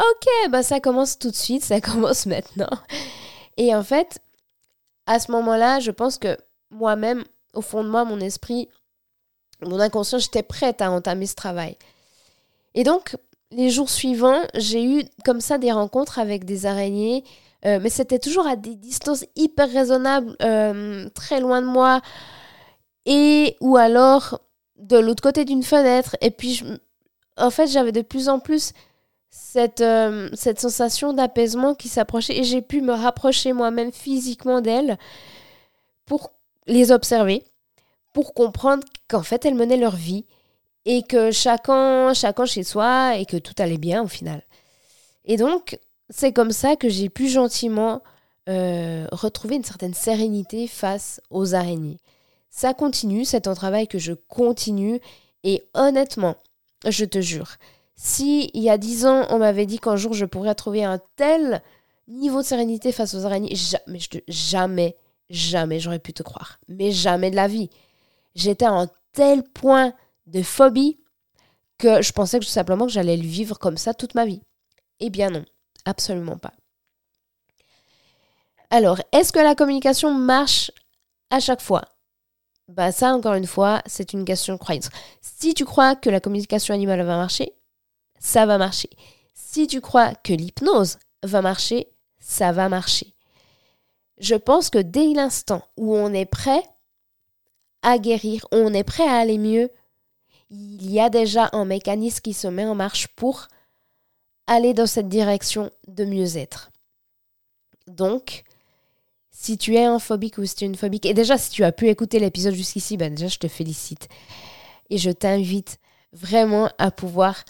ok, 0.00 0.50
bah 0.50 0.62
ça 0.62 0.80
commence 0.80 1.18
tout 1.18 1.30
de 1.30 1.36
suite, 1.36 1.64
ça 1.64 1.80
commence 1.82 2.26
maintenant. 2.26 2.70
Et 3.56 3.74
en 3.74 3.82
fait, 3.82 4.20
à 5.06 5.18
ce 5.18 5.30
moment-là, 5.32 5.80
je 5.80 5.90
pense 5.90 6.18
que 6.18 6.36
moi-même, 6.70 7.24
au 7.54 7.60
fond 7.60 7.82
de 7.82 7.88
moi, 7.88 8.04
mon 8.04 8.20
esprit, 8.20 8.68
mon 9.62 9.80
inconscient, 9.80 10.18
j'étais 10.18 10.42
prête 10.42 10.80
à 10.80 10.90
entamer 10.90 11.26
ce 11.26 11.34
travail. 11.34 11.76
Et 12.74 12.84
donc, 12.84 13.16
les 13.50 13.70
jours 13.70 13.90
suivants, 13.90 14.40
j'ai 14.54 14.84
eu 14.84 15.04
comme 15.24 15.40
ça 15.40 15.58
des 15.58 15.72
rencontres 15.72 16.18
avec 16.18 16.44
des 16.44 16.66
araignées, 16.66 17.24
euh, 17.64 17.80
mais 17.82 17.90
c'était 17.90 18.18
toujours 18.18 18.46
à 18.46 18.56
des 18.56 18.74
distances 18.74 19.24
hyper 19.36 19.70
raisonnables, 19.70 20.36
euh, 20.42 21.08
très 21.10 21.40
loin 21.40 21.60
de 21.60 21.66
moi, 21.66 22.00
et 23.06 23.56
ou 23.60 23.76
alors 23.76 24.40
de 24.76 24.96
l'autre 24.96 25.22
côté 25.22 25.44
d'une 25.44 25.62
fenêtre. 25.62 26.16
Et 26.20 26.30
puis, 26.30 26.62
en 27.36 27.50
fait, 27.50 27.66
j'avais 27.66 27.92
de 27.92 28.02
plus 28.02 28.28
en 28.28 28.38
plus 28.38 28.72
cette, 29.30 29.80
euh, 29.80 30.28
cette 30.34 30.60
sensation 30.60 31.12
d'apaisement 31.12 31.74
qui 31.74 31.88
s'approchait, 31.88 32.38
et 32.38 32.44
j'ai 32.44 32.62
pu 32.62 32.80
me 32.80 32.92
rapprocher 32.92 33.52
moi-même 33.52 33.92
physiquement 33.92 34.60
d'elles 34.60 34.98
pour 36.06 36.32
les 36.66 36.92
observer, 36.92 37.42
pour 38.12 38.34
comprendre 38.34 38.84
qu'en 39.08 39.22
fait, 39.22 39.44
elles 39.44 39.54
menaient 39.54 39.76
leur 39.76 39.96
vie 39.96 40.26
et 40.84 41.02
que 41.02 41.30
chacun, 41.32 42.14
chacun 42.14 42.46
chez 42.46 42.62
soi 42.62 43.16
et 43.16 43.26
que 43.26 43.36
tout 43.36 43.54
allait 43.58 43.78
bien 43.78 44.02
au 44.02 44.08
final. 44.08 44.42
Et 45.24 45.36
donc, 45.36 45.78
c'est 46.10 46.32
comme 46.32 46.52
ça 46.52 46.76
que 46.76 46.88
j'ai 46.88 47.08
pu 47.08 47.28
gentiment 47.28 48.02
euh, 48.48 49.06
retrouver 49.12 49.56
une 49.56 49.64
certaine 49.64 49.94
sérénité 49.94 50.66
face 50.66 51.20
aux 51.30 51.54
araignées. 51.54 51.98
Ça 52.50 52.74
continue, 52.74 53.24
c'est 53.24 53.46
un 53.46 53.54
travail 53.54 53.88
que 53.88 53.98
je 53.98 54.12
continue 54.12 55.00
et 55.44 55.62
honnêtement, 55.74 56.36
je 56.86 57.04
te 57.04 57.20
jure, 57.20 57.56
si 57.94 58.50
il 58.54 58.62
y 58.62 58.70
a 58.70 58.78
dix 58.78 59.06
ans, 59.06 59.26
on 59.28 59.38
m'avait 59.38 59.66
dit 59.66 59.80
qu'un 59.80 59.96
jour 59.96 60.14
je 60.14 60.24
pourrais 60.24 60.54
trouver 60.54 60.84
un 60.84 61.00
tel 61.16 61.62
niveau 62.06 62.40
de 62.40 62.46
sérénité 62.46 62.92
face 62.92 63.12
aux 63.14 63.26
araignées, 63.26 63.54
jamais, 63.54 63.98
jamais, 64.28 64.96
jamais 65.28 65.80
j'aurais 65.80 65.98
pu 65.98 66.12
te 66.12 66.22
croire. 66.22 66.58
Mais 66.68 66.90
jamais 66.90 67.30
de 67.30 67.36
la 67.36 67.48
vie. 67.48 67.70
J'étais 68.34 68.64
à 68.64 68.72
un 68.72 68.88
tel 69.12 69.42
point 69.42 69.92
de 70.26 70.42
phobie 70.42 70.98
que 71.76 72.00
je 72.00 72.12
pensais 72.12 72.38
que 72.38 72.44
tout 72.44 72.50
simplement 72.50 72.86
que 72.86 72.92
j'allais 72.92 73.16
le 73.16 73.26
vivre 73.26 73.58
comme 73.58 73.76
ça 73.76 73.94
toute 73.94 74.14
ma 74.14 74.24
vie. 74.24 74.42
Eh 75.00 75.10
bien 75.10 75.30
non, 75.30 75.44
absolument 75.88 76.38
pas. 76.38 76.52
Alors, 78.70 79.00
est-ce 79.12 79.32
que 79.32 79.38
la 79.38 79.54
communication 79.54 80.12
marche 80.12 80.70
à 81.30 81.40
chaque 81.40 81.62
fois? 81.62 81.84
Bah 82.68 82.92
ça, 82.92 83.14
encore 83.14 83.34
une 83.34 83.46
fois, 83.46 83.82
c'est 83.86 84.12
une 84.12 84.26
question 84.26 84.54
de 84.54 84.58
croyance. 84.58 84.90
Si 85.22 85.54
tu 85.54 85.64
crois 85.64 85.96
que 85.96 86.10
la 86.10 86.20
communication 86.20 86.74
animale 86.74 87.02
va 87.02 87.16
marcher, 87.16 87.54
ça 88.20 88.44
va 88.44 88.58
marcher. 88.58 88.90
Si 89.32 89.66
tu 89.66 89.80
crois 89.80 90.14
que 90.14 90.34
l'hypnose 90.34 90.98
va 91.22 91.40
marcher, 91.40 91.88
ça 92.20 92.52
va 92.52 92.68
marcher. 92.68 93.14
Je 94.20 94.34
pense 94.34 94.68
que 94.68 94.78
dès 94.78 95.14
l'instant 95.14 95.62
où 95.78 95.96
on 95.96 96.12
est 96.12 96.26
prêt 96.26 96.62
à 97.82 97.98
guérir, 97.98 98.46
on 98.52 98.74
est 98.74 98.84
prêt 98.84 99.08
à 99.08 99.16
aller 99.16 99.38
mieux, 99.38 99.70
il 100.50 100.90
y 100.90 101.00
a 101.00 101.08
déjà 101.08 101.48
un 101.52 101.64
mécanisme 101.64 102.20
qui 102.20 102.34
se 102.34 102.48
met 102.48 102.66
en 102.66 102.74
marche 102.74 103.08
pour 103.08 103.48
aller 104.48 104.74
dans 104.74 104.86
cette 104.86 105.08
direction 105.08 105.70
de 105.86 106.04
mieux-être. 106.04 106.72
Donc, 107.86 108.42
si 109.30 109.56
tu 109.56 109.76
es 109.76 109.84
un 109.84 110.00
phobique 110.00 110.38
ou 110.38 110.44
si 110.44 110.56
tu 110.56 110.64
es 110.64 110.66
une 110.66 110.74
phobique, 110.74 111.06
et 111.06 111.14
déjà 111.14 111.38
si 111.38 111.50
tu 111.50 111.62
as 111.62 111.70
pu 111.70 111.88
écouter 111.88 112.18
l'épisode 112.18 112.54
jusqu'ici, 112.54 112.96
ben 112.96 113.14
déjà 113.14 113.28
je 113.28 113.38
te 113.38 113.46
félicite. 113.46 114.08
Et 114.90 114.98
je 114.98 115.10
t'invite 115.10 115.78
vraiment 116.12 116.68
à 116.78 116.90
pouvoir 116.90 117.44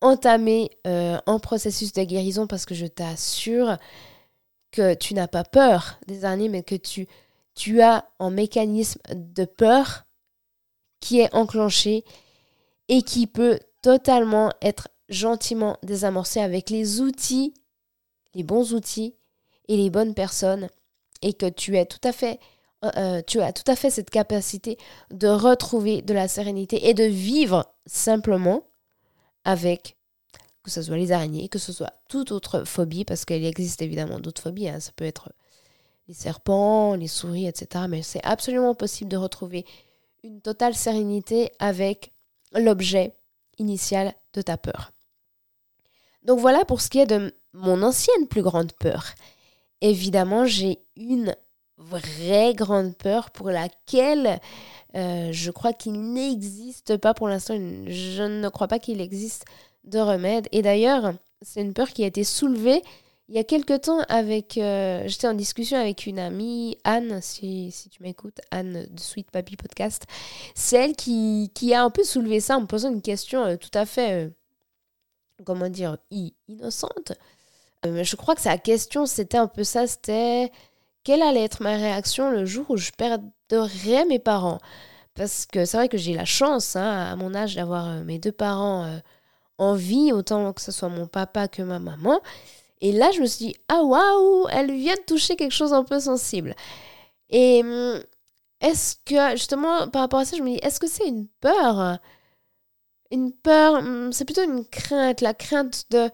entamer 0.00 0.70
euh, 0.86 1.18
un 1.26 1.38
processus 1.38 1.92
de 1.92 2.02
guérison 2.02 2.46
parce 2.46 2.64
que 2.64 2.74
je 2.74 2.86
t'assure 2.86 3.76
que 4.72 4.94
tu 4.94 5.14
n'as 5.14 5.28
pas 5.28 5.44
peur 5.44 5.98
des 6.06 6.24
araignées, 6.24 6.48
mais 6.48 6.62
que 6.62 6.74
tu, 6.74 7.06
tu 7.54 7.82
as 7.82 8.08
un 8.18 8.30
mécanisme 8.30 9.00
de 9.14 9.44
peur 9.44 10.04
qui 11.00 11.20
est 11.20 11.32
enclenché 11.34 12.04
et 12.88 13.02
qui 13.02 13.26
peut 13.26 13.60
totalement 13.82 14.52
être 14.62 14.88
gentiment 15.08 15.76
désamorcé 15.82 16.40
avec 16.40 16.70
les 16.70 17.00
outils, 17.00 17.54
les 18.34 18.42
bons 18.42 18.74
outils 18.74 19.14
et 19.68 19.76
les 19.76 19.90
bonnes 19.90 20.14
personnes 20.14 20.68
et 21.22 21.32
que 21.32 21.46
tu 21.46 21.76
es 21.76 21.86
tout 21.86 22.00
à 22.04 22.12
fait 22.12 22.38
euh, 22.84 22.90
euh, 22.96 23.22
tu 23.26 23.40
as 23.40 23.52
tout 23.52 23.68
à 23.68 23.74
fait 23.74 23.90
cette 23.90 24.10
capacité 24.10 24.78
de 25.10 25.26
retrouver 25.26 26.00
de 26.00 26.14
la 26.14 26.28
sérénité 26.28 26.88
et 26.88 26.94
de 26.94 27.04
vivre 27.04 27.74
simplement 27.86 28.62
avec 29.44 29.96
que 30.62 30.70
ce 30.70 30.82
soit 30.82 30.96
les 30.96 31.12
araignées, 31.12 31.48
que 31.48 31.58
ce 31.58 31.72
soit 31.72 31.94
toute 32.08 32.30
autre 32.30 32.64
phobie, 32.64 33.04
parce 33.04 33.24
qu'il 33.24 33.44
existe 33.44 33.82
évidemment 33.82 34.20
d'autres 34.20 34.42
phobies, 34.42 34.68
hein. 34.68 34.80
ça 34.80 34.92
peut 34.94 35.06
être 35.06 35.32
les 36.06 36.14
serpents, 36.14 36.94
les 36.94 37.08
souris, 37.08 37.46
etc. 37.46 37.86
Mais 37.88 38.02
c'est 38.02 38.24
absolument 38.24 38.74
possible 38.74 39.10
de 39.10 39.16
retrouver 39.16 39.64
une 40.22 40.40
totale 40.40 40.74
sérénité 40.74 41.50
avec 41.58 42.12
l'objet 42.52 43.14
initial 43.58 44.14
de 44.34 44.42
ta 44.42 44.56
peur. 44.56 44.92
Donc 46.22 46.40
voilà 46.40 46.64
pour 46.64 46.80
ce 46.80 46.90
qui 46.90 46.98
est 46.98 47.06
de 47.06 47.34
mon 47.52 47.82
ancienne 47.82 48.26
plus 48.28 48.42
grande 48.42 48.72
peur. 48.72 49.14
Évidemment, 49.80 50.44
j'ai 50.44 50.80
une 50.96 51.34
vraie 51.76 52.54
grande 52.54 52.96
peur 52.96 53.30
pour 53.30 53.50
laquelle 53.50 54.40
euh, 54.96 55.30
je 55.32 55.50
crois 55.50 55.72
qu'il 55.72 56.12
n'existe 56.12 56.96
pas 56.96 57.14
pour 57.14 57.28
l'instant, 57.28 57.54
je 57.54 58.22
ne 58.22 58.48
crois 58.48 58.68
pas 58.68 58.78
qu'il 58.78 59.00
existe 59.00 59.44
de 59.84 59.98
remède. 59.98 60.48
Et 60.52 60.62
d'ailleurs, 60.62 61.14
c'est 61.42 61.60
une 61.60 61.74
peur 61.74 61.90
qui 61.90 62.02
a 62.02 62.06
été 62.06 62.24
soulevée 62.24 62.82
il 63.28 63.34
y 63.34 63.38
a 63.38 63.44
quelque 63.44 63.76
temps 63.76 64.00
avec... 64.08 64.56
Euh, 64.56 65.02
j'étais 65.06 65.26
en 65.26 65.34
discussion 65.34 65.76
avec 65.76 66.06
une 66.06 66.18
amie, 66.18 66.78
Anne, 66.84 67.20
si, 67.20 67.74
tu 67.90 68.02
m'écoutes, 68.02 68.40
Anne 68.50 68.86
de 68.90 69.00
Sweet 69.00 69.30
Papi 69.30 69.56
Podcast. 69.56 70.04
C'est 70.54 70.76
elle 70.76 70.96
qui, 70.96 71.50
a 71.74 71.82
un 71.82 71.90
peu 71.90 72.04
soulevé 72.04 72.40
ça 72.40 72.56
en 72.56 72.62
me 72.62 72.66
posant 72.66 72.90
une 72.90 73.02
question 73.02 73.44
euh, 73.44 73.56
tout 73.56 73.70
à 73.74 73.84
fait, 73.84 74.30
comment 75.44 75.68
dire, 75.68 75.98
innocente. 76.48 77.12
je 77.84 78.16
crois 78.16 78.34
que 78.34 78.40
sa 78.40 78.58
question, 78.58 79.06
c'était 79.06 79.38
un 79.38 79.48
peu 79.48 79.64
ça, 79.64 79.86
c'était 79.86 80.50
quelle 81.04 81.22
allait 81.22 81.44
être 81.44 81.62
ma 81.62 81.76
réaction 81.76 82.30
le 82.30 82.44
jour 82.44 82.66
où 82.70 82.76
je 82.76 82.90
perdrais 82.90 84.04
mes 84.06 84.18
parents? 84.18 84.58
Parce 85.14 85.46
que 85.46 85.64
c'est 85.64 85.76
vrai 85.76 85.88
que 85.88 85.98
j'ai 85.98 86.14
la 86.14 86.24
chance, 86.24 86.76
hein, 86.76 87.06
à 87.12 87.16
mon 87.16 87.34
âge, 87.34 87.56
d'avoir 87.56 88.04
mes 88.04 88.18
deux 88.18 88.32
parents 88.32 89.00
en 89.58 89.74
vie, 89.74 90.12
autant 90.12 90.52
que 90.52 90.60
ce 90.60 90.72
soit 90.72 90.88
mon 90.88 91.06
papa 91.06 91.48
que 91.48 91.62
ma 91.62 91.78
maman. 91.78 92.20
Et 92.80 92.92
là, 92.92 93.10
je 93.12 93.20
me 93.20 93.26
suis 93.26 93.46
dit, 93.46 93.56
ah 93.68 93.82
waouh, 93.82 94.46
elle 94.50 94.72
vient 94.72 94.94
de 94.94 95.00
toucher 95.06 95.36
quelque 95.36 95.52
chose 95.52 95.72
un 95.72 95.84
peu 95.84 96.00
sensible. 96.00 96.54
Et 97.30 97.62
hum, 97.62 98.00
est-ce 98.60 98.96
que, 99.04 99.36
justement, 99.36 99.88
par 99.88 100.02
rapport 100.02 100.20
à 100.20 100.24
ça, 100.24 100.36
je 100.36 100.42
me 100.42 100.50
dis, 100.50 100.58
est-ce 100.62 100.80
que 100.80 100.88
c'est 100.88 101.06
une 101.06 101.26
peur? 101.40 101.98
Une 103.10 103.32
peur, 103.32 103.74
hum, 103.74 104.12
c'est 104.12 104.24
plutôt 104.24 104.44
une 104.44 104.64
crainte, 104.66 105.20
la 105.20 105.34
crainte 105.34 105.84
de, 105.90 106.10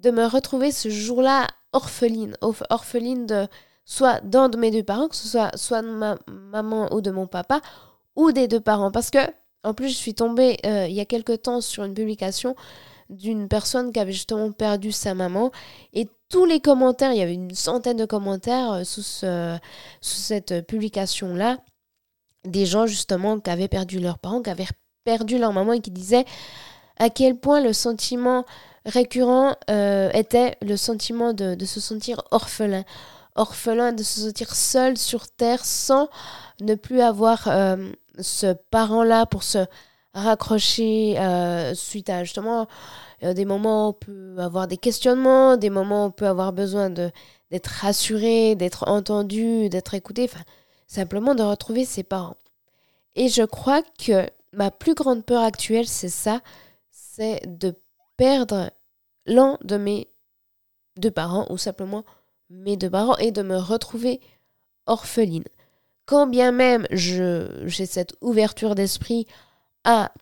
de 0.00 0.10
me 0.10 0.26
retrouver 0.26 0.72
ce 0.72 0.88
jour-là 0.88 1.46
orpheline, 1.72 2.36
orpheline 2.70 3.26
de 3.26 3.46
soit 3.84 4.20
d'un 4.20 4.48
de 4.48 4.56
mes 4.58 4.70
deux 4.70 4.82
parents, 4.82 5.08
que 5.08 5.16
ce 5.16 5.28
soit 5.28 5.56
soit 5.56 5.82
de 5.82 5.88
ma 5.88 6.18
maman 6.26 6.92
ou 6.94 7.00
de 7.00 7.10
mon 7.10 7.26
papa, 7.26 7.60
ou 8.16 8.32
des 8.32 8.48
deux 8.48 8.60
parents. 8.60 8.90
Parce 8.90 9.10
que, 9.10 9.18
en 9.64 9.74
plus, 9.74 9.88
je 9.88 9.94
suis 9.94 10.14
tombée 10.14 10.58
euh, 10.66 10.86
il 10.88 10.94
y 10.94 11.00
a 11.00 11.04
quelque 11.04 11.32
temps 11.34 11.60
sur 11.60 11.84
une 11.84 11.94
publication 11.94 12.54
d'une 13.10 13.48
personne 13.48 13.92
qui 13.92 14.00
avait 14.00 14.12
justement 14.12 14.52
perdu 14.52 14.92
sa 14.92 15.14
maman. 15.14 15.50
Et 15.94 16.08
tous 16.28 16.44
les 16.44 16.60
commentaires, 16.60 17.12
il 17.12 17.18
y 17.18 17.22
avait 17.22 17.34
une 17.34 17.54
centaine 17.54 17.96
de 17.96 18.04
commentaires 18.04 18.72
euh, 18.72 18.84
sous, 18.84 19.02
ce, 19.02 19.58
sous 20.00 20.20
cette 20.20 20.66
publication-là, 20.66 21.58
des 22.44 22.66
gens 22.66 22.86
justement 22.86 23.40
qui 23.40 23.50
avaient 23.50 23.68
perdu 23.68 23.98
leurs 24.00 24.18
parents, 24.18 24.42
qui 24.42 24.50
avaient 24.50 24.68
perdu 25.04 25.38
leur 25.38 25.52
maman 25.52 25.74
et 25.74 25.80
qui 25.80 25.90
disaient 25.90 26.24
à 26.98 27.10
quel 27.10 27.36
point 27.36 27.60
le 27.60 27.72
sentiment 27.72 28.44
récurrent 28.84 29.54
euh, 29.70 30.10
était 30.12 30.56
le 30.62 30.76
sentiment 30.76 31.32
de, 31.32 31.56
se 31.64 31.80
sentir 31.80 32.22
orphelin. 32.30 32.84
Orphelin, 33.34 33.92
de 33.92 34.02
se 34.02 34.22
sentir 34.22 34.54
seul 34.54 34.96
sur 34.96 35.28
Terre 35.28 35.64
sans 35.64 36.08
ne 36.60 36.74
plus 36.74 37.00
avoir 37.00 37.46
euh, 37.46 37.76
ce 38.18 38.52
parent-là 38.70 39.26
pour 39.26 39.44
se 39.44 39.64
raccrocher 40.12 41.16
euh, 41.20 41.74
suite 41.74 42.10
à 42.10 42.24
justement 42.24 42.66
des 43.22 43.44
moments 43.44 43.86
où 43.86 43.90
on 43.90 43.92
peut 43.92 44.36
avoir 44.38 44.68
des 44.68 44.76
questionnements, 44.76 45.56
des 45.56 45.70
moments 45.70 46.04
où 46.04 46.08
on 46.08 46.10
peut 46.10 46.26
avoir 46.26 46.52
besoin 46.52 46.88
de 46.88 47.10
d'être 47.50 47.66
rassuré, 47.66 48.54
d'être 48.54 48.86
entendu, 48.88 49.68
d'être 49.68 49.94
écouté, 49.94 50.24
enfin 50.24 50.44
simplement 50.86 51.34
de 51.34 51.42
retrouver 51.42 51.84
ses 51.84 52.02
parents. 52.02 52.36
Et 53.14 53.28
je 53.28 53.42
crois 53.42 53.82
que 53.82 54.28
ma 54.52 54.70
plus 54.70 54.94
grande 54.94 55.24
peur 55.24 55.42
actuelle, 55.42 55.86
c'est 55.86 56.08
ça, 56.08 56.40
c'est 56.90 57.42
de 57.46 57.74
perdre 58.16 58.70
l'un 59.26 59.58
de 59.62 59.76
mes 59.76 60.08
deux 60.96 61.10
parents 61.10 61.46
ou 61.50 61.58
simplement 61.58 62.04
mes 62.50 62.76
deux 62.76 62.90
parents 62.90 63.16
et 63.18 63.30
de 63.30 63.42
me 63.42 63.56
retrouver 63.56 64.20
orpheline. 64.86 65.44
Quand 66.06 66.26
bien 66.26 66.52
même 66.52 66.86
j'ai 66.90 67.86
cette 67.86 68.14
ouverture 68.20 68.74
d'esprit 68.74 69.26
à, 69.84 70.12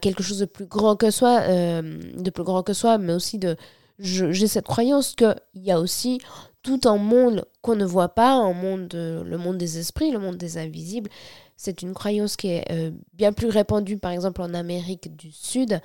quelque 0.00 0.22
chose 0.22 0.38
de 0.38 0.44
plus 0.44 0.66
grand 0.66 0.96
que 0.96 1.10
soi, 1.10 1.40
euh, 1.42 2.00
de 2.16 2.30
plus 2.30 2.44
grand 2.44 2.62
que 2.62 2.72
soi, 2.72 2.98
mais 2.98 3.12
aussi 3.12 3.38
de 3.38 3.56
j'ai 3.98 4.46
cette 4.48 4.66
croyance 4.66 5.14
qu'il 5.14 5.36
y 5.54 5.70
a 5.70 5.78
aussi 5.78 6.20
tout 6.62 6.80
un 6.84 6.96
monde 6.96 7.44
qu'on 7.60 7.76
ne 7.76 7.84
voit 7.84 8.08
pas, 8.08 8.32
un 8.32 8.52
monde, 8.52 8.92
le 8.94 9.36
monde 9.36 9.58
des 9.58 9.78
esprits, 9.78 10.10
le 10.10 10.18
monde 10.18 10.36
des 10.36 10.58
invisibles. 10.58 11.10
C'est 11.56 11.82
une 11.82 11.94
croyance 11.94 12.36
qui 12.36 12.48
est 12.48 12.64
euh, 12.70 12.90
bien 13.12 13.32
plus 13.32 13.48
répandue, 13.48 13.98
par 13.98 14.10
exemple, 14.10 14.42
en 14.42 14.54
Amérique 14.54 15.14
du 15.16 15.30
Sud, 15.30 15.80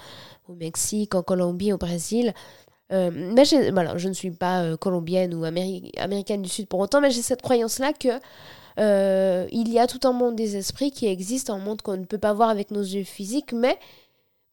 au 0.48 0.54
Mexique, 0.54 1.16
en 1.16 1.24
Colombie, 1.24 1.74
au 1.74 1.78
Brésil. 1.78 2.34
Euh, 2.92 3.12
mais 3.14 3.44
voilà, 3.72 3.98
je 3.98 4.08
ne 4.08 4.14
suis 4.14 4.32
pas 4.32 4.64
euh, 4.64 4.78
colombienne 4.78 5.34
ou 5.34 5.44
américaine 5.44 6.42
du 6.42 6.50
Sud 6.50 6.68
pour 6.68 6.80
autant, 6.80 7.02
mais 7.02 7.12
j'ai 7.12 7.22
cette 7.22 7.42
croyance-là 7.42 7.94
que 7.94 8.20
il 9.52 9.72
y 9.72 9.80
a 9.80 9.88
tout 9.88 10.08
un 10.08 10.14
monde 10.14 10.36
des 10.36 10.56
esprits 10.56 10.92
qui 10.92 11.08
existe, 11.08 11.50
un 11.50 11.58
monde 11.58 11.82
qu'on 11.82 11.98
ne 11.98 12.06
peut 12.06 12.20
pas 12.20 12.34
voir 12.34 12.50
avec 12.50 12.72
nos 12.72 12.82
yeux 12.82 13.04
physiques, 13.04 13.52
mais 13.52 13.78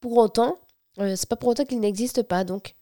pour 0.01 0.17
autant, 0.17 0.59
c'est 0.97 1.29
pas 1.29 1.37
pour 1.37 1.51
autant 1.51 1.65
qu'il 1.65 1.81
n'existe 1.81 2.23
pas. 2.23 2.45
Donc, 2.45 2.75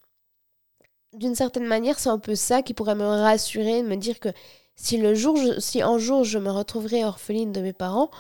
d'une 1.13 1.35
certaine 1.35 1.67
manière, 1.67 1.99
c'est 1.99 2.09
un 2.09 2.19
peu 2.19 2.35
ça 2.35 2.63
qui 2.63 2.75
pourrait 2.75 2.95
me 2.95 3.05
rassurer, 3.05 3.83
me 3.83 3.97
dire 3.97 4.21
que 4.21 4.31
si, 4.77 4.97
le 4.99 5.15
jour, 5.15 5.39
si 5.59 5.83
un 5.83 5.99
jour 5.99 6.25
je 6.25 6.39
me 6.39 6.51
retrouverai 6.51 7.05
orpheline 7.05 7.53
de 7.53 7.61
mes 7.61 7.73
parents, 7.73 8.11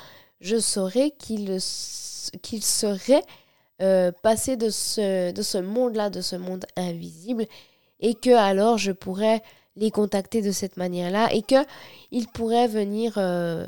je 0.40 0.58
saurais 0.58 1.10
qu'ils 1.10 1.58
qu'ils 2.42 2.62
seraient 2.62 3.24
euh, 3.80 4.12
passés 4.22 4.56
de 4.56 4.70
ce, 4.70 5.32
de 5.32 5.42
ce 5.42 5.58
monde-là, 5.58 6.08
de 6.08 6.20
ce 6.20 6.36
monde 6.36 6.66
invisible, 6.76 7.46
et 8.00 8.14
que 8.14 8.30
alors 8.30 8.78
je 8.78 8.92
pourrais 8.92 9.42
les 9.76 9.90
contacter 9.90 10.40
de 10.42 10.52
cette 10.52 10.76
manière-là, 10.76 11.32
et 11.32 11.42
qu'ils 11.42 12.28
pourraient 12.32 12.68
venir 12.68 13.14
euh, 13.16 13.66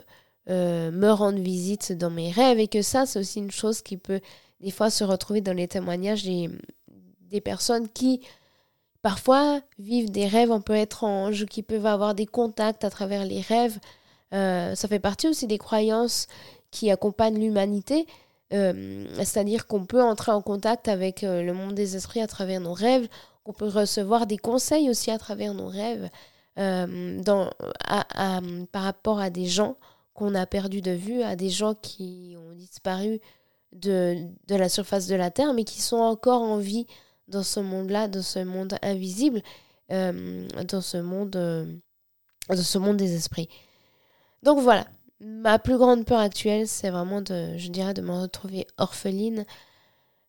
euh, 0.51 0.91
me 0.93 1.11
rendre 1.11 1.41
visite 1.41 1.93
dans 1.93 2.11
mes 2.11 2.31
rêves, 2.31 2.61
et 2.61 2.69
que 2.69 2.83
ça, 2.83 3.07
c'est 3.07 3.19
aussi 3.19 3.41
une 3.41 3.51
chose 3.51 3.83
qui 3.83 3.97
peut 3.97 4.21
des 4.61 4.71
fois 4.71 4.91
se 4.91 5.03
retrouver 5.03 5.41
dans 5.41 5.53
les 5.53 5.69
témoignages 5.69 6.25
des, 6.25 6.49
des 7.23 7.41
personnes 7.41 7.89
qui 7.89 8.21
parfois 9.05 9.61
vivent 9.79 10.11
des 10.11 10.27
rêves 10.27 10.51
un 10.51 10.63
peu 10.63 10.75
étranges, 10.79 11.45
qui 11.45 11.63
peuvent 11.63 11.85
avoir 11.85 12.15
des 12.15 12.25
contacts 12.25 12.85
à 12.85 12.91
travers 12.91 13.27
les 13.27 13.43
rêves. 13.43 13.79
Euh, 14.33 14.75
ça 14.75 14.89
fait 14.89 14.99
partie 14.99 15.29
aussi 15.29 15.47
des 15.47 15.59
croyances 15.59 16.27
qui 16.71 16.91
accompagnent 16.91 17.39
l'humanité, 17.39 18.07
euh, 18.55 19.07
c'est-à-dire 19.19 19.67
qu'on 19.67 19.85
peut 19.85 20.03
entrer 20.03 20.33
en 20.33 20.41
contact 20.41 20.89
avec 20.89 21.23
euh, 21.23 21.43
le 21.43 21.53
monde 21.53 21.75
des 21.75 21.97
esprits 21.97 22.23
à 22.23 22.27
travers 22.27 22.63
nos 22.63 22.73
rêves, 22.73 23.07
qu'on 23.45 23.53
peut 23.53 23.69
recevoir 23.69 24.27
des 24.27 24.39
conseils 24.39 24.89
aussi 24.89 25.11
à 25.11 25.19
travers 25.19 25.53
nos 25.53 25.69
rêves 25.69 26.09
par 26.57 26.89
rapport 28.73 29.21
à 29.21 29.29
des 29.29 29.45
gens 29.45 29.77
qu'on 30.15 30.35
a 30.35 30.47
perdus 30.47 30.81
de 30.81 30.93
vue, 30.93 31.23
à 31.23 31.37
des 31.37 31.51
gens 31.51 31.75
qui 31.75 32.37
ont 32.39 32.55
disparu 32.55 33.21
de, 33.75 34.17
de 34.49 34.55
la 34.55 34.71
surface 34.71 35.09
de 35.09 35.15
la 35.15 35.31
Terre, 35.31 35.53
mais 35.53 35.65
qui 35.65 35.83
sont 35.83 35.99
encore 35.99 36.41
en 36.41 36.57
vie 36.57 36.87
dans 37.29 37.43
ce 37.43 37.61
monde-là, 37.61 38.09
dans 38.09 38.23
ce 38.23 38.39
monde 38.41 38.77
invisible, 38.83 39.43
euh, 39.91 40.47
dans 40.69 40.81
ce 40.81 40.97
monde, 40.97 41.37
euh, 41.37 41.67
dans 42.49 42.57
ce 42.57 42.79
monde 42.79 42.97
des 42.97 43.15
esprits. 43.15 43.49
Donc 44.43 44.61
voilà, 44.61 44.87
ma 45.21 45.59
plus 45.59 45.79
grande 45.79 46.05
peur 46.05 46.21
actuelle, 46.21 46.69
c'est 46.69 46.91
vraiment 46.91 47.21
de, 47.21 47.57
je 47.57 47.69
dirais, 47.69 47.95
de 47.95 48.03
me 48.03 48.13
retrouver 48.13 48.67
orpheline. 48.79 49.45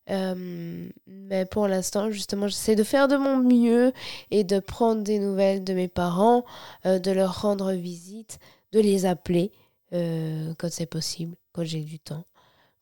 Euh, 0.10 0.88
mais 1.08 1.46
pour 1.46 1.68
l'instant, 1.68 2.12
justement, 2.12 2.48
j'essaie 2.48 2.76
de 2.76 2.84
faire 2.84 3.08
de 3.08 3.18
mon 3.18 3.38
mieux 3.38 3.92
et 4.30 4.44
de 4.44 4.60
prendre 4.60 5.04
des 5.04 5.20
nouvelles 5.20 5.64
de 5.64 5.74
mes 5.74 5.88
parents, 5.88 6.46
de 6.86 7.12
leur 7.12 7.42
rendre 7.42 7.72
visite, 7.72 8.40
de 8.72 8.80
les 8.80 9.06
appeler 9.06 9.52
quand 9.92 10.70
c'est 10.70 10.86
possible, 10.86 11.36
quand 11.54 11.64
j'ai 11.64 11.82
du 11.82 12.00
temps. 12.00 12.26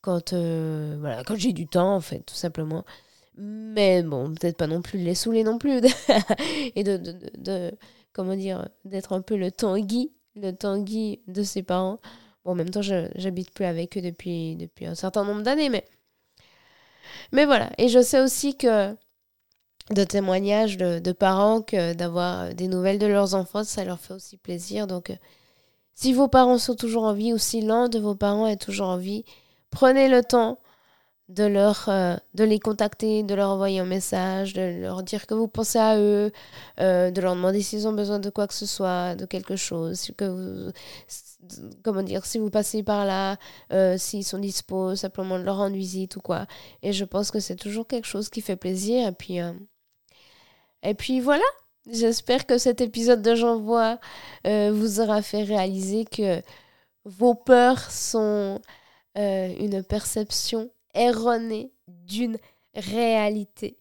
Quand, 0.02 0.34
voilà, 0.34 1.24
quand 1.24 1.38
j'ai 1.38 1.54
du 1.54 1.66
temps, 1.66 1.96
en 1.96 2.02
fait, 2.02 2.20
tout 2.20 2.36
simplement 2.36 2.84
mais 3.36 4.04
bon, 4.04 4.34
peut-être 4.34 4.58
pas 4.58 4.68
non 4.68 4.82
plus 4.82 5.00
les 5.00 5.16
saouler 5.16 5.44
non 5.44 5.58
plus, 5.58 5.82
et 6.76 6.84
de, 6.84 6.98
de, 6.98 7.16
de, 7.38 7.72
comment 8.14 8.36
dire, 8.36 8.68
d'être 8.86 9.14
un 9.14 9.22
peu 9.22 9.36
le 9.36 9.52
Tanguy, 9.52 10.12
le 10.36 10.52
Tanguy 10.52 11.22
de 11.28 11.44
ses 11.44 11.64
parents. 11.64 12.00
Bon, 12.46 12.52
en 12.52 12.56
même 12.56 12.70
temps, 12.70 12.82
j'habite 12.82 13.52
plus 13.54 13.66
avec 13.66 13.98
eux 13.98 14.02
depuis, 14.02 14.56
depuis 14.56 14.86
un 14.86 14.96
certain 14.96 15.24
nombre 15.24 15.42
d'années, 15.42 15.70
mais... 15.70 15.86
Mais 17.32 17.46
voilà, 17.46 17.72
et 17.78 17.90
je 17.90 18.02
sais 18.02 18.22
aussi 18.22 18.56
que 18.56 18.96
de 19.92 20.04
témoignages 20.04 20.78
de, 20.78 21.00
de 21.00 21.12
parents 21.12 21.62
que 21.62 21.94
d'avoir 21.94 22.54
des 22.54 22.68
nouvelles 22.68 23.00
de 23.00 23.08
leurs 23.08 23.36
enfants, 23.36 23.64
ça 23.64 23.84
leur 23.84 24.00
fait 24.00 24.14
aussi 24.14 24.38
plaisir. 24.38 24.88
Donc, 24.88 25.10
euh, 25.10 25.16
si 25.96 26.14
vos 26.14 26.28
parents 26.28 26.58
sont 26.58 26.76
toujours 26.76 27.04
en 27.04 27.14
vie 27.14 27.34
ou 27.34 27.38
si 27.38 27.62
l'un 27.62 27.90
de 27.90 28.00
vos 28.00 28.16
parents 28.16 28.48
est 28.48 28.62
toujours 28.62 28.88
en 28.88 28.98
vie, 28.98 29.26
prenez 29.70 30.08
le 30.08 30.24
temps 30.24 30.60
de, 31.30 31.46
leur, 31.46 31.86
euh, 31.88 32.16
de 32.34 32.44
les 32.44 32.60
contacter, 32.60 33.24
de 33.24 33.34
leur 33.36 33.50
envoyer 33.50 33.80
un 33.80 33.86
message, 33.86 34.54
de 34.54 34.82
leur 34.82 35.04
dire 35.04 35.26
que 35.26 35.34
vous 35.34 35.48
pensez 35.48 35.80
à 35.80 35.98
eux, 35.98 36.32
euh, 36.80 37.12
de 37.12 37.22
leur 37.22 37.36
demander 37.36 37.62
s'ils 37.62 37.88
ont 37.88 37.94
besoin 37.94 38.20
de 38.20 38.30
quoi 38.30 38.48
que 38.48 38.54
ce 38.54 38.66
soit, 38.66 39.16
de 39.16 39.26
quelque 39.26 39.56
chose, 39.56 40.12
que 40.18 40.72
comment 41.84 42.04
dire, 42.04 42.26
si 42.26 42.40
vous 42.40 42.50
passez 42.50 42.84
par 42.84 43.06
là, 43.06 43.38
euh, 43.72 43.98
s'ils 43.98 44.26
sont 44.26 44.40
dispo, 44.40 44.96
simplement 44.96 45.40
de 45.40 45.44
leur 45.44 45.58
rendre 45.58 45.76
visite 45.76 46.16
ou 46.18 46.22
quoi. 46.22 46.46
Et 46.82 46.94
je 46.94 47.06
pense 47.06 47.32
que 47.32 47.40
c'est 47.40 47.56
toujours 47.56 47.88
quelque 47.88 48.08
chose 48.08 48.30
qui 48.30 48.42
fait 48.42 48.56
plaisir. 48.56 49.08
Et 49.08 49.12
puis, 49.14 49.38
et 50.84 50.94
puis 50.96 51.20
voilà, 51.22 51.44
j'espère 51.90 52.46
que 52.46 52.58
cet 52.58 52.82
épisode 52.82 53.22
de 53.22 53.36
J'envoie 53.36 54.00
vous 54.46 55.00
aura 55.00 55.22
fait 55.22 55.44
réaliser 55.44 56.06
que 56.06 56.42
vos 57.06 57.36
peurs 57.36 57.92
sont 57.92 58.60
une 59.16 59.84
perception 59.84 60.70
erronée 60.94 61.72
d'une 61.88 62.38
réalité. 62.76 63.78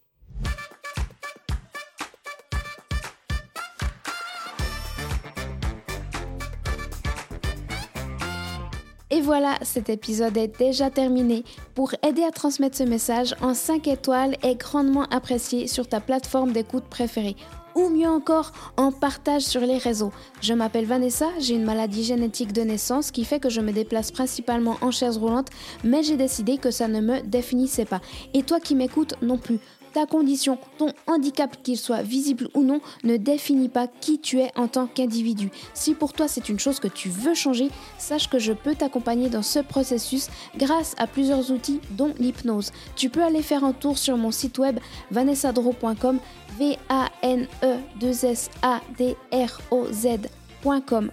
Et 9.11 9.21
voilà, 9.21 9.59
cet 9.61 9.91
épisode 9.91 10.39
est 10.39 10.59
déjà 10.59 10.89
terminé. 10.89 11.45
Pour 11.75 11.93
aider 12.03 12.23
à 12.23 12.31
transmettre 12.31 12.79
ce 12.79 12.83
message 12.83 13.35
en 13.43 13.53
5 13.53 13.87
étoiles 13.87 14.37
est 14.43 14.55
grandement 14.55 15.05
apprécié 15.11 15.67
sur 15.67 15.87
ta 15.87 16.01
plateforme 16.01 16.53
d'écoute 16.53 16.85
préférée 16.85 17.37
ou 17.75 17.89
mieux 17.89 18.09
encore 18.09 18.53
en 18.77 18.93
partage 18.93 19.43
sur 19.43 19.61
les 19.61 19.79
réseaux. 19.79 20.13
Je 20.41 20.55
m'appelle 20.55 20.87
Vanessa, 20.87 21.29
j'ai 21.39 21.55
une 21.55 21.65
maladie 21.65 22.05
génétique 22.05 22.53
de 22.53 22.63
naissance 22.63 23.11
qui 23.11 23.25
fait 23.25 23.41
que 23.41 23.51
je 23.51 23.61
me 23.61 23.73
déplace 23.73 24.11
principalement 24.11 24.77
en 24.81 24.91
chaise 24.91 25.19
roulante, 25.19 25.49
mais 25.85 26.03
j'ai 26.03 26.17
décidé 26.17 26.59
que 26.59 26.71
ça 26.71 26.89
ne 26.89 27.01
me 27.01 27.21
définissait 27.21 27.85
pas. 27.85 28.01
Et 28.35 28.43
toi 28.43 28.61
qui 28.61 28.75
m'écoutes 28.75 29.15
non 29.23 29.39
plus 29.39 29.59
ta 29.93 30.07
condition, 30.07 30.59
ton 30.79 30.93
handicap, 31.07 31.63
qu'il 31.63 31.77
soit 31.77 32.03
visible 32.03 32.49
ou 32.55 32.63
non, 32.63 32.81
ne 33.05 33.17
définit 33.17 33.69
pas 33.69 33.87
qui 33.87 34.19
tu 34.19 34.41
es 34.41 34.51
en 34.57 34.69
tant 34.69 34.87
qu'individu. 34.87 35.51
Si 35.75 35.95
pour 35.95 36.13
toi 36.13 36.29
c'est 36.29 36.49
une 36.49 36.59
chose 36.59 36.81
que 36.81 36.89
tu 36.89 37.09
veux 37.09 37.35
changer, 37.35 37.69
sache 37.99 38.29
que 38.29 38.39
je 38.39 38.53
peux 38.53 38.75
t'accompagner 38.75 39.29
dans 39.29 39.43
ce 39.43 39.59
processus 39.61 40.29
grâce 40.57 40.95
à 40.99 41.07
plusieurs 41.07 41.51
outils 41.51 41.81
dont 41.91 42.15
l'hypnose. 42.19 42.73
Tu 42.97 43.09
peux 43.09 43.23
aller 43.23 43.43
faire 43.43 43.65
un 43.65 43.73
tour 43.73 43.99
sur 43.99 44.17
mon 44.17 44.31
site 44.31 44.59
web 44.59 44.79
vanessadro.com 45.11 46.19
v 46.59 46.77
a 46.89 47.11
n 47.23 47.47
e 47.63 47.77
2 48.01 48.25
s 48.25 48.51
a 48.63 48.81
d 48.99 49.17
r 49.33 49.61
o 49.71 49.87
z.com. 49.91 51.11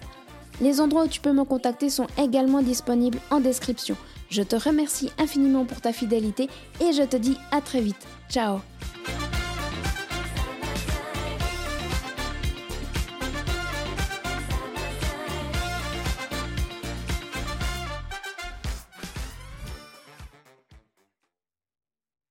Les 0.60 0.80
endroits 0.80 1.04
où 1.04 1.08
tu 1.08 1.20
peux 1.20 1.32
me 1.32 1.44
contacter 1.44 1.88
sont 1.88 2.06
également 2.18 2.62
disponibles 2.62 3.18
en 3.30 3.40
description. 3.40 3.96
Je 4.28 4.42
te 4.42 4.56
remercie 4.56 5.10
infiniment 5.18 5.64
pour 5.64 5.80
ta 5.80 5.92
fidélité 5.92 6.48
et 6.80 6.92
je 6.92 7.02
te 7.02 7.16
dis 7.16 7.36
à 7.50 7.60
très 7.60 7.80
vite. 7.80 8.06
Ciao. 8.30 8.62